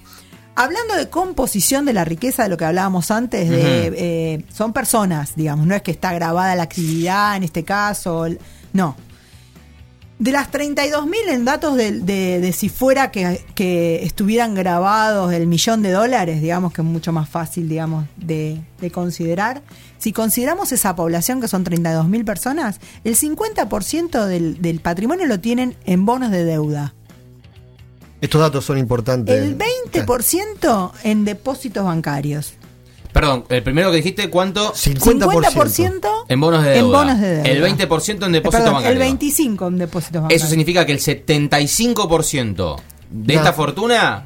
Hablando 0.56 0.96
de 0.96 1.10
composición 1.10 1.86
de 1.86 1.94
la 1.94 2.06
riqueza, 2.06 2.44
de 2.44 2.50
lo 2.50 2.58
que 2.58 2.66
hablábamos 2.66 3.10
antes, 3.10 3.50
de 3.50 3.88
eh, 3.98 4.46
son 4.54 4.72
personas, 4.72 5.36
digamos, 5.36 5.66
no 5.66 5.74
es 5.74 5.82
que 5.82 5.90
está 5.92 6.14
grabada 6.14 6.54
la 6.56 6.64
actividad 6.64 7.36
en 7.38 7.44
este 7.44 7.64
caso, 7.64 8.28
no. 8.74 8.96
De 10.20 10.32
las 10.32 10.52
32.000 10.52 11.14
en 11.30 11.44
datos 11.44 11.76
de, 11.76 11.92
de- 12.00 12.40
de 12.40 12.54
si 12.54 12.70
fuera 12.70 13.12
que, 13.12 13.44
que 13.56 14.04
estuvieran 14.04 14.54
grabados 14.54 15.34
el 15.34 15.48
millón 15.48 15.82
de 15.82 15.92
dólares, 15.92 16.40
digamos 16.42 16.72
que 16.72 16.82
es 16.82 16.88
mucho 16.88 17.12
más 17.12 17.28
fácil, 17.28 17.68
digamos, 17.68 18.06
de, 18.16 18.62
de 18.80 18.92
considerar. 18.92 19.64
Si 19.98 20.14
consideramos 20.14 20.72
esa 20.72 20.96
población 20.96 21.42
que 21.42 21.48
son 21.48 21.66
32.000 21.66 22.24
personas, 22.26 22.80
el 23.04 23.18
50% 23.18 24.26
del, 24.28 24.62
del 24.62 24.80
patrimonio 24.80 25.26
lo 25.26 25.40
tienen 25.40 25.76
en 25.86 26.06
bonos 26.06 26.32
de 26.32 26.46
deuda. 26.46 26.94
Estos 28.22 28.40
datos 28.40 28.64
son 28.64 28.78
importantes. 28.78 29.36
El 29.44 29.58
20% 29.58 30.92
en 31.04 31.26
depósitos 31.26 31.84
bancarios. 31.84 32.54
Perdón, 33.14 33.46
el 33.50 33.62
primero 33.64 33.92
que 33.92 33.98
dijiste, 33.98 34.30
¿cuánto? 34.30 34.74
50%. 34.74 35.30
50% 35.30 36.10
En 36.30 36.40
bonos 36.42 36.64
de 36.64 36.72
deuda. 36.72 36.80
En 36.86 36.92
bonos 36.92 37.20
de 37.22 37.36
deuda. 37.44 37.50
El 37.50 37.62
20% 37.78 38.26
en 38.26 38.32
Eh, 38.32 38.34
depósito 38.40 38.64
perdón, 38.64 38.74
bancario. 38.74 39.02
El 39.04 39.18
25% 39.18 39.68
en 39.68 39.78
depósitos 39.78 40.22
bancarios. 40.24 40.42
Eso 40.42 40.50
significa 40.50 40.86
que 40.86 40.92
el 40.94 41.00
75% 41.00 42.76
de 43.12 43.34
No. 43.36 43.40
esta 43.40 43.54
fortuna 43.54 44.24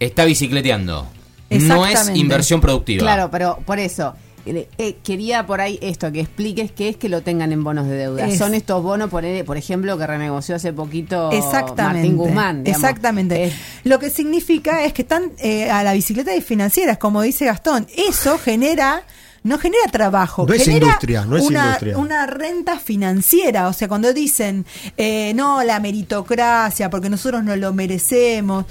está 0.00 0.24
bicicleteando. 0.24 1.06
No 1.50 1.86
es 1.86 2.10
inversión 2.14 2.60
productiva. 2.60 3.00
Claro, 3.02 3.30
pero 3.30 3.58
por 3.64 3.78
eso. 3.78 4.14
Eh, 4.46 4.68
eh, 4.78 4.96
quería 5.02 5.46
por 5.46 5.60
ahí 5.60 5.78
esto, 5.82 6.10
que 6.12 6.20
expliques 6.20 6.70
qué 6.72 6.88
es 6.88 6.96
que 6.96 7.08
lo 7.08 7.22
tengan 7.22 7.52
en 7.52 7.62
bonos 7.64 7.86
de 7.86 7.96
deuda. 7.96 8.26
Es- 8.26 8.38
Son 8.38 8.54
estos 8.54 8.82
bonos, 8.82 9.10
por, 9.10 9.24
por 9.44 9.56
ejemplo, 9.56 9.96
que 9.98 10.06
renegoció 10.06 10.56
hace 10.56 10.72
poquito 10.72 11.30
Exactamente. 11.32 11.98
Martín 12.00 12.16
Guzmán. 12.16 12.64
digamos. 12.64 12.82
Exactamente. 12.84 13.44
Es- 13.44 13.54
Lo 13.84 13.98
que 13.98 14.10
significa 14.10 14.84
es 14.84 14.92
que 14.92 15.02
están 15.02 15.32
eh, 15.38 15.70
a 15.70 15.82
la 15.82 15.92
bicicleta 15.92 16.30
de 16.32 16.40
financieras, 16.40 16.98
como 16.98 17.22
dice 17.22 17.44
Gastón. 17.46 17.86
Eso 17.96 18.38
genera. 18.38 19.02
No 19.42 19.58
genera 19.58 19.84
trabajo, 19.92 20.44
No 20.44 20.54
es 20.54 20.64
genera 20.64 20.86
industria, 20.86 21.24
no 21.24 21.36
es 21.36 21.44
una, 21.44 21.64
industria. 21.66 21.98
una 21.98 22.26
renta 22.26 22.80
financiera. 22.80 23.68
O 23.68 23.72
sea, 23.72 23.86
cuando 23.86 24.12
dicen, 24.12 24.66
eh, 24.96 25.34
no, 25.36 25.62
la 25.62 25.78
meritocracia, 25.78 26.90
porque 26.90 27.08
nosotros 27.08 27.44
no 27.44 27.54
lo 27.54 27.72
merecemos. 27.72 28.64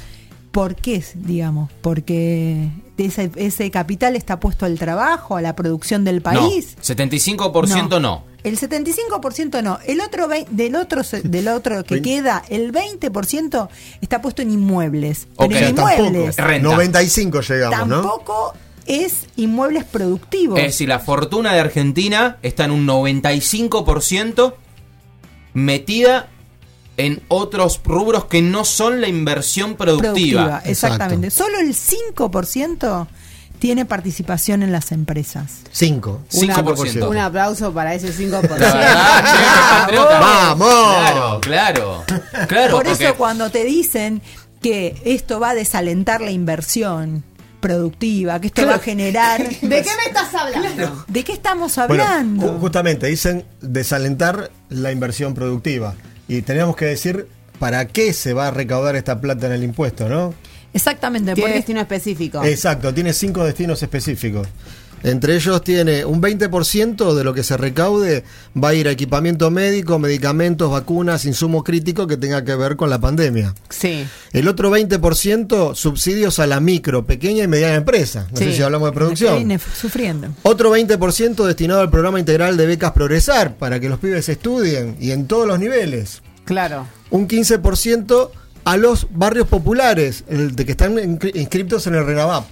¿Por 0.51 0.75
qué, 0.75 1.01
digamos? 1.15 1.69
Porque 1.81 2.67
ese, 2.97 3.31
ese 3.35 3.69
capital 3.71 4.15
está 4.15 4.39
puesto 4.39 4.65
al 4.65 4.77
trabajo, 4.79 5.35
a 5.37 5.41
la 5.41 5.55
producción 5.55 6.03
del 6.03 6.17
No, 6.17 6.21
país. 6.23 6.77
75% 6.81 7.99
no. 8.01 8.23
El 8.43 8.59
75% 8.59 9.63
no. 9.63 9.79
El 9.87 10.01
otro 10.01 10.27
del 10.51 10.75
otro 10.75 11.03
se- 11.03 11.21
del 11.23 11.47
otro 11.47 11.83
que 11.83 12.01
queda, 12.03 12.43
el 12.49 12.71
20% 12.71 13.69
está 14.01 14.21
puesto 14.21 14.41
en 14.43 14.51
inmuebles. 14.51 15.27
Pero 15.37 15.55
en 15.55 15.75
Tampoco. 15.75 15.89
inmuebles 16.05 16.37
Renta. 16.37 16.69
95 16.69 17.41
llegamos, 17.41 17.87
¿no? 17.87 18.01
tampoco 18.01 18.53
es 18.85 19.25
inmuebles 19.35 19.83
productivos. 19.85 20.59
Es 20.59 20.65
decir, 20.65 20.87
la 20.87 20.99
fortuna 20.99 21.53
de 21.53 21.59
Argentina 21.59 22.37
está 22.43 22.65
en 22.65 22.71
un 22.71 22.85
95% 22.85 24.53
metida 25.53 26.27
en 26.97 27.21
otros 27.27 27.81
rubros 27.83 28.25
que 28.25 28.41
no 28.41 28.63
son 28.65 29.01
la 29.01 29.07
inversión 29.07 29.75
productiva. 29.75 30.11
productiva, 30.43 30.61
exactamente. 30.65 31.29
Solo 31.31 31.59
el 31.59 31.73
5% 31.75 33.07
tiene 33.59 33.85
participación 33.85 34.63
en 34.63 34.71
las 34.71 34.91
empresas. 34.91 35.59
5. 35.71 36.21
Una- 36.33 36.55
5%. 36.55 37.09
Un 37.09 37.17
aplauso 37.17 37.73
para 37.73 37.93
ese 37.93 38.13
5%. 38.13 38.57
La 38.57 39.87
verdad. 39.87 40.19
¡Vamos! 40.19 40.67
Claro, 40.95 41.41
claro. 41.41 42.03
Claro, 42.47 42.71
Por 42.77 42.85
porque- 42.85 43.05
eso 43.05 43.15
cuando 43.15 43.49
te 43.49 43.63
dicen 43.63 44.21
que 44.61 44.99
esto 45.05 45.39
va 45.39 45.51
a 45.51 45.55
desalentar 45.55 46.21
la 46.21 46.31
inversión, 46.31 47.23
productiva, 47.59 48.39
que 48.39 48.47
esto 48.47 48.65
va 48.67 48.75
a 48.75 48.79
generar... 48.79 49.41
¿De 49.61 49.81
qué 49.81 49.89
me 49.97 50.05
estás 50.07 50.33
hablando? 50.35 51.03
¿De 51.07 51.23
qué 51.23 51.33
estamos 51.33 51.77
hablando? 51.79 52.45
ju- 52.45 52.59
justamente 52.59 53.07
dicen 53.07 53.43
desalentar 53.61 54.51
la 54.69 54.91
inversión 54.91 55.33
productiva. 55.33 55.95
Y 56.27 56.41
tenemos 56.41 56.75
que 56.75 56.85
decir 56.85 57.27
para 57.59 57.87
qué 57.87 58.13
se 58.13 58.33
va 58.33 58.47
a 58.47 58.51
recaudar 58.51 58.95
esta 58.95 59.21
plata 59.21 59.47
en 59.47 59.53
el 59.53 59.63
impuesto, 59.63 60.09
¿no? 60.09 60.33
Exactamente, 60.73 61.35
porque 61.35 61.53
destino 61.53 61.79
específico. 61.79 62.43
Exacto, 62.43 62.93
tiene 62.93 63.13
cinco 63.13 63.45
destinos 63.45 63.81
específicos. 63.81 64.47
Entre 65.05 65.35
ellos 65.35 65.63
tiene 65.63 66.03
un 66.03 66.19
20% 66.21 67.13
de 67.13 67.23
lo 67.23 67.33
que 67.35 67.43
se 67.43 67.57
recaude 67.57 68.23
va 68.61 68.69
a 68.69 68.73
ir 68.73 68.87
a 68.87 68.91
equipamiento 68.91 69.51
médico, 69.51 69.99
medicamentos, 69.99 70.71
vacunas, 70.71 71.25
insumo 71.25 71.63
crítico 71.63 72.07
que 72.07 72.17
tenga 72.17 72.43
que 72.43 72.55
ver 72.55 72.75
con 72.75 72.89
la 72.89 72.99
pandemia. 72.99 73.53
Sí. 73.69 74.07
El 74.33 74.47
otro 74.47 74.71
20% 74.71 75.75
subsidios 75.75 76.39
a 76.39 76.47
la 76.47 76.59
micro, 76.59 77.05
pequeña 77.05 77.43
y 77.43 77.47
mediana 77.47 77.75
empresa. 77.75 78.27
No 78.31 78.37
sé 78.37 78.45
Sí. 78.51 78.57
si 78.57 78.61
hablamos 78.63 78.89
de 78.89 78.93
producción. 78.95 79.59
sufriendo. 79.79 80.29
Otro 80.41 80.71
20% 80.71 81.45
destinado 81.45 81.81
al 81.81 81.91
programa 81.91 82.19
integral 82.19 82.57
de 82.57 82.65
becas 82.65 82.91
Progresar 82.93 83.55
para 83.57 83.79
que 83.79 83.89
los 83.89 83.99
pibes 83.99 84.27
estudien 84.27 84.97
y 84.99 85.11
en 85.11 85.27
todos 85.27 85.47
los 85.47 85.59
niveles. 85.59 86.23
Claro. 86.45 86.87
Un 87.11 87.27
15% 87.27 88.31
a 88.63 88.77
los 88.77 89.05
barrios 89.11 89.47
populares, 89.47 90.23
el 90.27 90.55
de 90.55 90.65
que 90.65 90.71
están 90.71 90.95
inscri- 90.95 91.35
inscriptos 91.35 91.85
en 91.85 91.93
el 91.93 92.05
RENAVAP. 92.07 92.45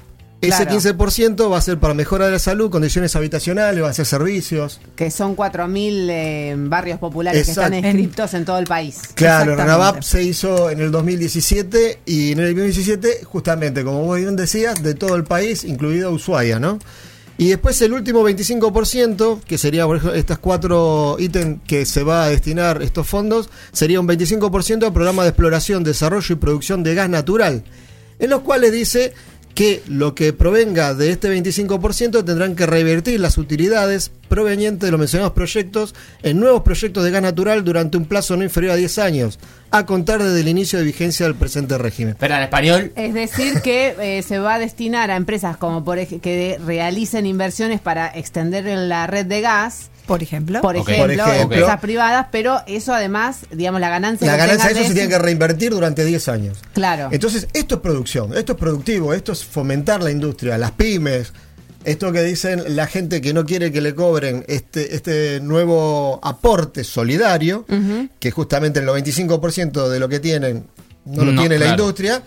Ese 0.48 0.66
Claro. 0.66 0.80
15% 0.80 1.52
va 1.52 1.58
a 1.58 1.62
ser 1.62 1.80
para 1.80 1.94
mejora 1.94 2.26
de 2.26 2.34
la 2.34 2.40
salud, 2.40 2.70
condiciones 2.70 3.16
habitacionales, 3.16 3.84
va 3.84 3.90
a 3.90 3.94
ser 3.94 4.06
servicios. 4.06 4.82
Que 4.96 5.10
son 5.10 5.36
4.000 5.36 6.08
eh, 6.10 6.56
barrios 6.58 7.00
populares 7.00 7.46
que 7.46 7.52
están 7.52 7.74
inscriptos 7.74 8.34
en 8.34 8.46
todo 8.46 8.58
el 8.58 8.66
país. 8.66 9.00
Claro. 9.16 9.56
RENAVAP 9.56 10.02
se 10.02 10.24
hizo 10.24 10.70
en 10.70 10.82
el 10.82 10.92
2017 10.92 12.00
y 12.06 12.34
en 12.34 12.40
el 12.40 12.48
2017, 12.48 13.24
justamente, 13.24 13.84
como 13.84 14.04
vos 14.04 14.20
bien 14.20 14.36
decías, 14.36 14.84
de 14.84 14.94
todo 14.94 15.16
el 15.16 15.24
país, 15.24 15.64
incluido 15.64 16.12
Ushuaia, 16.12 16.60
¿no? 16.60 16.80
Y 17.38 17.50
después 17.50 17.82
el 17.82 17.94
último 17.94 18.24
25%, 18.24 19.42
que 19.42 19.58
sería 19.58 19.86
por 19.86 19.98
ejemplo 19.98 20.18
estas 20.18 20.38
cuatro 20.38 21.16
ítems 21.20 21.62
que 21.66 21.86
se 21.86 22.04
va 22.04 22.26
a 22.26 22.30
destinar 22.30 22.84
estos 22.84 23.08
fondos, 23.08 23.50
sería 23.72 24.00
un 24.00 24.08
25% 24.08 24.86
al 24.86 24.94
programa 24.94 25.24
de 25.24 25.30
exploración, 25.30 25.84
desarrollo 25.84 26.34
y 26.34 26.38
producción 26.38 26.84
de 26.84 26.94
gas 26.94 27.10
natural, 27.10 27.64
en 28.20 28.30
los 28.30 28.42
cuales 28.42 28.72
dice 28.72 29.14
que 29.54 29.84
lo 29.88 30.16
que 30.16 30.34
provenga 30.34 30.94
de 30.94 31.12
este 31.12 31.30
25% 31.30 32.26
tendrán 32.26 32.56
que 32.56 32.66
revertir 32.66 33.20
las 33.20 33.38
utilidades 33.38 34.12
provenientes 34.28 34.88
de 34.88 34.92
los 34.92 35.00
mencionados 35.00 35.34
proyectos 35.34 35.94
en 36.24 36.40
nuevos 36.40 36.64
proyectos 36.64 37.04
de 37.04 37.12
gas 37.12 37.22
natural 37.22 37.64
durante 37.64 37.98
un 37.98 38.06
plazo 38.06 38.36
no 38.36 38.44
inferior 38.44 38.74
a 38.74 38.76
10 38.76 38.98
años, 39.00 39.40
a 39.70 39.86
contar 39.86 40.24
desde 40.24 40.40
el 40.40 40.48
inicio 40.48 40.80
de 40.80 40.86
vigencia 40.86 41.26
del 41.26 41.36
presente 41.36 41.78
régimen. 41.78 42.14
Espera, 42.14 42.38
en 42.38 42.44
español. 42.44 42.92
Es 42.96 43.14
decir, 43.14 43.62
que 43.62 43.96
eh, 44.00 44.24
se 44.24 44.40
va 44.40 44.56
a 44.56 44.60
destinar 44.60 45.12
a 45.12 45.16
empresas 45.16 45.58
como 45.58 45.84
por 45.84 46.04
que 46.06 46.60
realicen 46.66 47.26
inversiones 47.26 47.80
para 47.80 48.08
extender 48.08 48.66
la 48.66 49.06
red 49.06 49.26
de 49.26 49.42
gas, 49.42 49.92
Por 50.06 50.22
ejemplo. 50.22 50.62
por 50.62 50.76
ejemplo, 50.76 51.14
ejemplo. 51.14 51.42
empresas 51.42 51.80
privadas, 51.80 52.28
pero 52.32 52.62
eso 52.68 52.94
además, 52.94 53.42
digamos, 53.52 53.80
la 53.80 53.90
ganancia 53.90 54.28
La 54.28 54.38
ganancia 54.38 54.74
de 54.74 54.80
eso 54.80 54.88
se 54.88 54.94
tiene 54.94 55.10
que 55.10 55.20
reinvertir 55.20 55.72
durante 55.72 56.04
10 56.04 56.28
años. 56.28 56.60
Claro. 56.74 57.10
Entonces, 57.12 57.48
esto 57.54 57.76
es 57.76 57.82
producción, 57.82 58.38
esto 58.38 58.54
es 58.54 58.58
productivo, 58.58 59.14
esto 59.14 59.32
es 59.32 59.44
fomentar 59.46 60.04
la 60.04 60.12
industria, 60.12 60.58
las 60.58 60.72
pymes. 60.72 61.34
Esto 61.86 62.14
que 62.14 62.24
dicen 62.24 62.64
la 62.78 62.88
gente 62.88 63.20
que 63.20 63.34
no 63.34 63.46
quiere 63.46 63.72
que 63.72 63.82
le 63.82 63.94
cobren 63.94 64.46
este, 64.48 64.96
este 64.96 65.42
nuevo 65.42 66.20
aporte 66.24 66.84
solidario, 66.84 67.66
que 68.20 68.32
justamente 68.32 68.80
el 68.80 68.88
95% 68.88 69.90
de 69.90 70.00
lo 70.00 70.08
que 70.08 70.20
tienen 70.20 70.66
no 71.06 71.26
lo 71.26 71.34
No, 71.34 71.42
tiene 71.42 71.60
la 71.60 71.68
industria, 71.68 72.22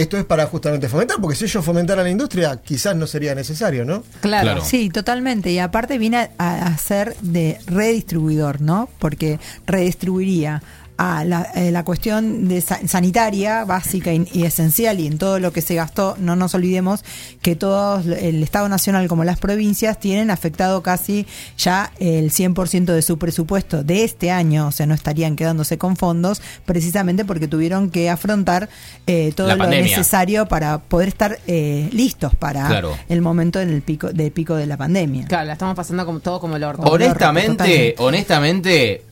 esto 0.00 0.16
es 0.16 0.24
para 0.24 0.46
justamente 0.46 0.88
fomentar, 0.88 1.16
porque 1.20 1.36
si 1.36 1.44
ellos 1.44 1.64
fomentaran 1.64 2.04
la 2.04 2.10
industria, 2.10 2.60
quizás 2.62 2.94
no 2.94 3.06
sería 3.06 3.34
necesario, 3.34 3.84
¿no? 3.84 4.04
Claro. 4.20 4.44
Claro. 4.44 4.64
Sí, 4.64 4.90
totalmente. 4.90 5.50
Y 5.50 5.58
aparte 5.58 5.98
viene 5.98 6.30
a, 6.38 6.66
a 6.66 6.78
ser 6.78 7.16
de 7.20 7.58
redistribuidor, 7.66 8.60
¿no? 8.60 8.88
Porque 8.98 9.38
redistribuiría 9.66 10.62
a 10.98 11.24
la, 11.24 11.42
eh, 11.54 11.70
la 11.70 11.84
cuestión 11.84 12.48
de 12.48 12.60
sa- 12.60 12.80
sanitaria 12.86 13.64
básica 13.64 14.12
y, 14.12 14.28
y 14.32 14.42
esencial 14.44 14.98
y 14.98 15.06
en 15.06 15.16
todo 15.16 15.38
lo 15.38 15.52
que 15.52 15.60
se 15.62 15.74
gastó, 15.76 16.16
no 16.18 16.34
nos 16.36 16.54
olvidemos 16.54 17.04
que 17.40 17.54
todo 17.56 18.00
el 18.00 18.42
Estado 18.42 18.68
Nacional 18.68 19.06
como 19.06 19.22
las 19.24 19.38
provincias 19.38 20.00
tienen 20.00 20.30
afectado 20.30 20.82
casi 20.82 21.24
ya 21.56 21.92
el 22.00 22.30
100% 22.32 22.84
de 22.86 23.02
su 23.02 23.16
presupuesto 23.16 23.84
de 23.84 24.02
este 24.02 24.32
año, 24.32 24.66
o 24.66 24.72
sea, 24.72 24.86
no 24.86 24.94
estarían 24.94 25.36
quedándose 25.36 25.78
con 25.78 25.96
fondos 25.96 26.42
precisamente 26.66 27.24
porque 27.24 27.46
tuvieron 27.48 27.90
que 27.90 28.10
afrontar 28.10 28.68
eh, 29.06 29.32
todo 29.36 29.46
La 29.46 29.54
lo 29.54 29.60
pandemia. 29.64 29.96
necesario 29.96 30.46
para 30.48 30.78
poder 30.78 31.08
estar 31.08 31.38
eh, 31.46 31.88
listos 31.92 32.34
para 32.34 32.66
Claro. 32.66 32.96
el 33.08 33.22
momento 33.22 33.60
en 33.60 33.70
el 33.70 33.82
pico 33.82 34.12
del 34.12 34.32
pico 34.32 34.56
de 34.56 34.66
la 34.66 34.76
pandemia. 34.76 35.26
Claro, 35.28 35.46
la 35.46 35.52
estamos 35.52 35.76
pasando 35.76 36.04
como 36.04 36.18
todo 36.20 36.40
como 36.40 36.56
el 36.56 36.64
orto. 36.64 36.82
Honestamente, 36.82 37.94
honestamente, 37.98 39.04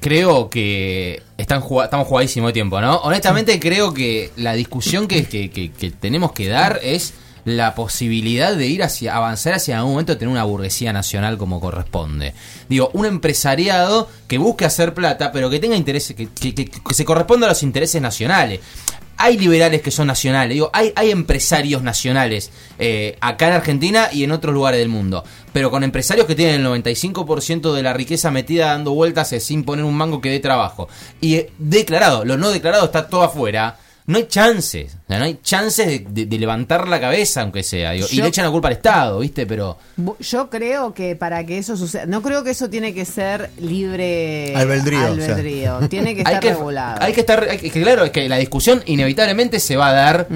creo 0.00 0.50
que 0.50 1.22
están 1.36 1.60
jugá- 1.60 1.84
estamos 1.84 2.06
jugadísimo 2.06 2.48
de 2.48 2.52
tiempo, 2.52 2.80
¿no? 2.80 2.96
Honestamente, 2.98 3.58
creo 3.60 3.92
que 3.94 4.30
la 4.36 4.54
discusión 4.54 5.08
que, 5.08 5.24
que- 5.24 5.50
que- 5.50 5.70
que 5.72 5.90
tenemos 5.90 6.32
que 6.32 6.48
dar 6.48 6.80
es 6.82 7.14
la 7.44 7.74
posibilidad 7.74 8.54
de 8.54 8.66
ir 8.66 8.82
hacia, 8.82 9.16
avanzar 9.16 9.54
hacia 9.54 9.78
algún 9.78 9.92
momento 9.92 10.18
tener 10.18 10.30
una 10.30 10.44
burguesía 10.44 10.92
nacional 10.92 11.38
como 11.38 11.60
corresponde. 11.60 12.34
Digo, 12.68 12.90
un 12.92 13.06
empresariado 13.06 14.08
que 14.26 14.36
busque 14.38 14.66
hacer 14.66 14.92
plata, 14.92 15.32
pero 15.32 15.48
que 15.48 15.58
tenga 15.58 15.74
intereses, 15.76 16.14
que, 16.14 16.28
que- 16.28 16.54
que- 16.54 16.66
que 16.66 16.94
se 16.94 17.04
corresponda 17.06 17.46
a 17.46 17.50
los 17.50 17.62
intereses 17.62 18.02
nacionales. 18.02 18.60
Hay 19.18 19.36
liberales 19.36 19.82
que 19.82 19.90
son 19.90 20.06
nacionales, 20.06 20.54
digo, 20.54 20.70
hay, 20.72 20.92
hay 20.96 21.10
empresarios 21.10 21.82
nacionales 21.82 22.50
eh, 22.78 23.16
acá 23.20 23.48
en 23.48 23.54
Argentina 23.54 24.08
y 24.12 24.24
en 24.24 24.30
otros 24.30 24.54
lugares 24.54 24.78
del 24.78 24.88
mundo, 24.88 25.24
pero 25.52 25.70
con 25.70 25.82
empresarios 25.82 26.26
que 26.26 26.34
tienen 26.34 26.64
el 26.64 26.84
95% 26.84 27.72
de 27.72 27.82
la 27.82 27.92
riqueza 27.92 28.30
metida 28.30 28.66
dando 28.66 28.94
vueltas 28.94 29.32
eh, 29.32 29.40
sin 29.40 29.64
poner 29.64 29.84
un 29.84 29.96
mango 29.96 30.20
que 30.20 30.30
dé 30.30 30.38
trabajo. 30.38 30.88
Y 31.20 31.34
eh, 31.34 31.50
declarado, 31.58 32.24
lo 32.24 32.36
no 32.36 32.50
declarado 32.50 32.84
está 32.84 33.08
todo 33.08 33.22
afuera. 33.22 33.78
No 34.06 34.18
hay 34.18 34.26
chances, 34.28 34.96
o 35.08 35.10
sea, 35.10 35.18
no 35.18 35.24
hay 35.24 35.38
chances 35.42 35.86
de, 35.86 36.06
de- 36.08 36.26
de 36.26 36.38
levantar 36.38 36.86
la 36.86 37.00
cabeza, 37.00 37.40
aunque 37.40 37.62
sea. 37.62 37.92
digo, 37.92 38.06
y 38.10 38.16
le 38.20 38.28
echan 38.28 38.44
la 38.44 38.50
culpa 38.50 38.68
al 38.68 38.74
Estado, 38.74 39.20
¿viste? 39.20 39.46
Pero 39.46 39.78
Yo 40.20 40.50
creo 40.50 40.92
que 40.92 41.16
para 41.16 41.44
que 41.46 41.56
eso 41.58 41.76
suceda, 41.78 42.04
no 42.04 42.20
creo 42.22 42.44
que 42.44 42.50
eso 42.50 42.68
tiene 42.68 42.92
que 42.92 43.04
ser 43.06 43.50
libre 43.58 44.54
Albedrío, 44.54 45.12
o 45.12 45.16
sea. 45.16 45.24
albedrío. 45.34 45.78
tiene 45.88 46.14
que 46.14 46.20
hay 46.26 46.34
estar 46.34 46.40
que, 46.40 46.50
regulado. 46.50 46.98
hay 47.02 47.12
que 47.14 47.20
estar, 47.20 47.42
hay 47.48 47.58
que- 47.58 47.70
claro, 47.82 48.04
es 48.04 48.10
que 48.10 48.28
la 48.28 48.36
discusión 48.36 48.82
inevitablemente 48.86 49.60
se 49.60 49.76
va 49.76 49.88
a 49.88 49.92
dar 49.94 50.28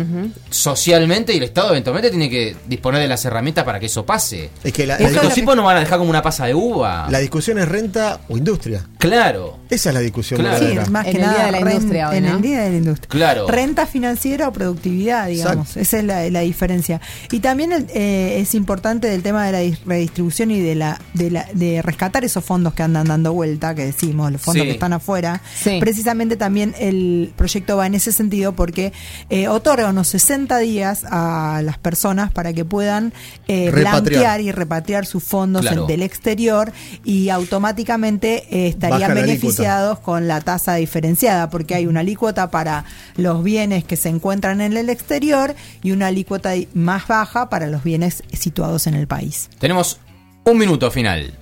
socialmente 0.50 1.32
y 1.32 1.36
el 1.38 1.42
Estado 1.44 1.70
eventualmente 1.70 2.10
tiene 2.10 2.28
que 2.30 2.56
disponer 2.66 3.00
de 3.00 3.08
las 3.08 3.24
herramientas 3.24 3.64
para 3.64 3.78
que 3.80 3.86
eso 3.86 4.04
pase. 4.06 4.50
Es 4.64 4.72
que 4.72 4.86
la, 4.86 4.98
la 4.98 5.06
Estos 5.08 5.34
tipos 5.34 5.56
no 5.56 5.64
van 5.64 5.76
a 5.76 5.80
dejar 5.80 5.98
como 5.98 6.10
una 6.10 6.22
pasa 6.22 6.46
de 6.46 6.54
uva. 6.54 7.08
la 7.10 7.18
discusión 7.18 7.58
es 7.58 7.68
renta 7.68 8.20
o 8.28 8.36
industria. 8.36 8.84
Claro. 8.98 9.58
Esa 9.70 9.88
es 9.90 9.94
la 9.94 10.00
discusión 10.00 10.40
Claro. 10.40 10.66
Sí, 10.66 10.76
es 10.78 10.90
más 10.90 11.06
En 11.06 11.12
que 11.12 11.18
el 11.18 11.24
nada 11.24 11.34
Día 11.36 11.46
de 11.46 11.52
la 11.52 11.60
Industria 11.72 12.08
hoy, 12.10 12.16
en 12.18 12.24
¿no? 12.26 12.36
el 12.36 12.42
día 12.42 12.60
de 12.60 12.70
la 12.70 12.76
industria. 12.76 13.08
Claro. 13.08 13.46
Renta 13.48 13.86
financiera 13.86 14.48
o 14.48 14.52
productividad, 14.62 15.28
digamos. 15.28 15.68
Exacto. 15.76 15.80
Esa 15.80 15.98
es 15.98 16.04
la, 16.04 16.30
la 16.30 16.40
diferencia. 16.40 17.00
Y 17.30 17.40
también 17.40 17.72
el- 17.72 17.86
eh, 17.94 18.40
es 18.40 18.54
importante 18.54 19.08
del 19.08 19.22
tema 19.22 19.44
de 19.46 19.52
la 19.52 19.62
dis- 19.62 19.78
redistribución 19.84 20.50
y 20.50 20.60
de 20.60 20.74
la, 20.74 21.00
de 21.14 21.30
la 21.30 21.46
de 21.52 21.82
rescatar 21.82 22.24
esos 22.24 22.44
fondos 22.44 22.74
que 22.74 22.82
andan 22.82 23.06
dando 23.08 23.32
vuelta, 23.32 23.74
que 23.74 23.84
decimos, 23.84 24.30
los 24.32 24.40
fondos 24.40 24.62
Sí. 24.62 24.68
que 24.68 24.72
están 24.74 24.92
afuera. 24.92 25.40
Sí. 25.54 25.78
Precisamente 25.80 26.36
también 26.36 26.74
el 26.78 27.32
proyecto 27.36 27.76
va 27.76 27.86
en 27.86 27.94
ese 27.94 28.12
sentido 28.12 28.52
porque 28.54 28.92
eh, 29.30 29.48
otorga 29.48 29.90
unos 29.90 30.08
60 30.08 30.58
días 30.58 31.04
a 31.10 31.60
las 31.64 31.78
personas 31.78 32.30
para 32.32 32.52
que 32.52 32.64
puedan 32.64 33.12
eh, 33.48 33.70
Repatriar. 33.70 34.02
blanquear 34.02 34.40
y 34.40 34.52
repatriar 34.52 35.06
sus 35.06 35.22
fondos 35.22 35.62
Claro. 35.62 35.82
en- 35.82 35.86
del 35.88 36.02
exterior 36.02 36.72
y 37.04 37.28
automáticamente 37.28 38.44
eh, 38.50 38.68
estarían 38.68 39.00
Baja 39.00 39.14
la 39.14 39.20
alícuota. 39.20 39.40
beneficiados 39.42 39.98
con 40.00 40.28
la 40.28 40.40
tasa 40.40 40.74
diferenciada, 40.76 41.50
porque 41.50 41.74
hay 41.74 41.86
una 41.86 42.00
alícuota 42.00 42.50
para 42.50 42.84
los 43.16 43.42
bienes 43.42 43.84
que 43.84 43.96
se 43.96 44.08
encuentran 44.08 44.51
en 44.60 44.76
el 44.76 44.90
exterior 44.90 45.54
y 45.82 45.92
una 45.92 46.08
alícuota 46.08 46.52
más 46.74 47.06
baja 47.08 47.48
para 47.48 47.66
los 47.68 47.82
bienes 47.82 48.22
situados 48.32 48.86
en 48.86 48.94
el 48.94 49.06
país. 49.06 49.48
Tenemos 49.58 49.98
un 50.44 50.58
minuto 50.58 50.90
final. 50.90 51.34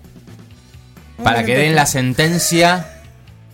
Un 1.18 1.24
Para 1.24 1.44
que 1.44 1.56
den 1.56 1.74
la 1.74 1.86
sentencia 1.86 2.86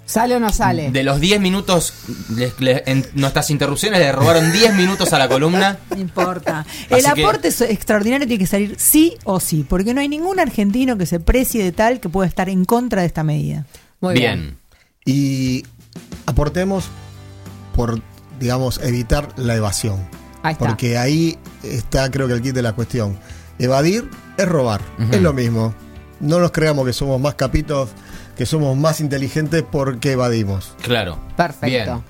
¿Sale 0.05 0.37
o 0.37 0.41
no 0.41 0.51
sale? 0.53 0.93
de 0.93 1.03
los 1.03 1.19
10 1.21 1.41
minutos. 1.41 1.93
les- 2.37 2.61
les- 2.61 2.83
en 2.87 3.05
nuestras 3.15 3.51
interrupciones 3.51 3.99
le 3.99 4.13
robaron 4.13 4.53
10 4.53 4.73
minutos 4.75 5.13
a 5.13 5.19
la 5.19 5.29
columna. 5.29 5.79
No 5.91 5.99
importa. 5.99 6.65
El 6.91 7.05
Así 7.05 7.15
que- 7.15 7.23
aporte 7.25 7.49
es 7.49 7.61
extraordinario 7.61 8.27
tiene 8.29 8.39
que 8.39 8.47
salir 8.47 8.77
sí 8.79 9.17
o 9.25 9.41
sí, 9.41 9.65
porque 9.69 9.95
no 9.95 10.01
hay 10.01 10.09
ningún 10.09 10.39
argentino 10.39 10.97
que 10.97 11.07
se 11.07 11.19
precie 11.19 11.65
de 11.65 11.73
tal 11.73 11.99
que 11.99 12.09
pueda 12.09 12.29
estar 12.29 12.49
en 12.49 12.65
contra 12.65 13.01
de 13.01 13.09
esta 13.09 13.25
medida. 13.25 13.67
Muy 14.01 14.15
bien. 14.15 14.59
Y 15.05 15.65
aportemos 16.27 16.85
por, 17.75 18.01
digamos, 18.39 18.81
evitar 18.83 19.29
la 19.37 19.55
evasión. 19.57 20.09
Ahí 20.43 20.53
está. 20.53 20.67
Porque 20.67 20.99
ahí 20.99 21.39
está, 21.63 22.11
creo 22.11 22.29
que 22.29 22.35
el 22.35 22.43
kit 22.43 22.55
de 22.55 22.63
la 22.63 22.75
cuestión. 22.75 23.19
Evadir 23.59 24.11
es 24.37 24.49
robar, 24.49 24.81
es 25.11 25.21
lo 25.21 25.33
mismo. 25.33 25.75
No 26.21 26.39
nos 26.39 26.51
creamos 26.51 26.87
que 26.87 26.93
somos 26.93 27.21
más 27.21 27.35
capitos, 27.35 27.91
que 28.37 28.47
somos 28.47 28.77
más 28.77 29.01
inteligentes 29.01 29.65
porque 29.71 30.13
evadimos. 30.13 30.75
Claro. 30.83 31.19
Perfecto. 31.37 31.67
Bien. 31.67 32.05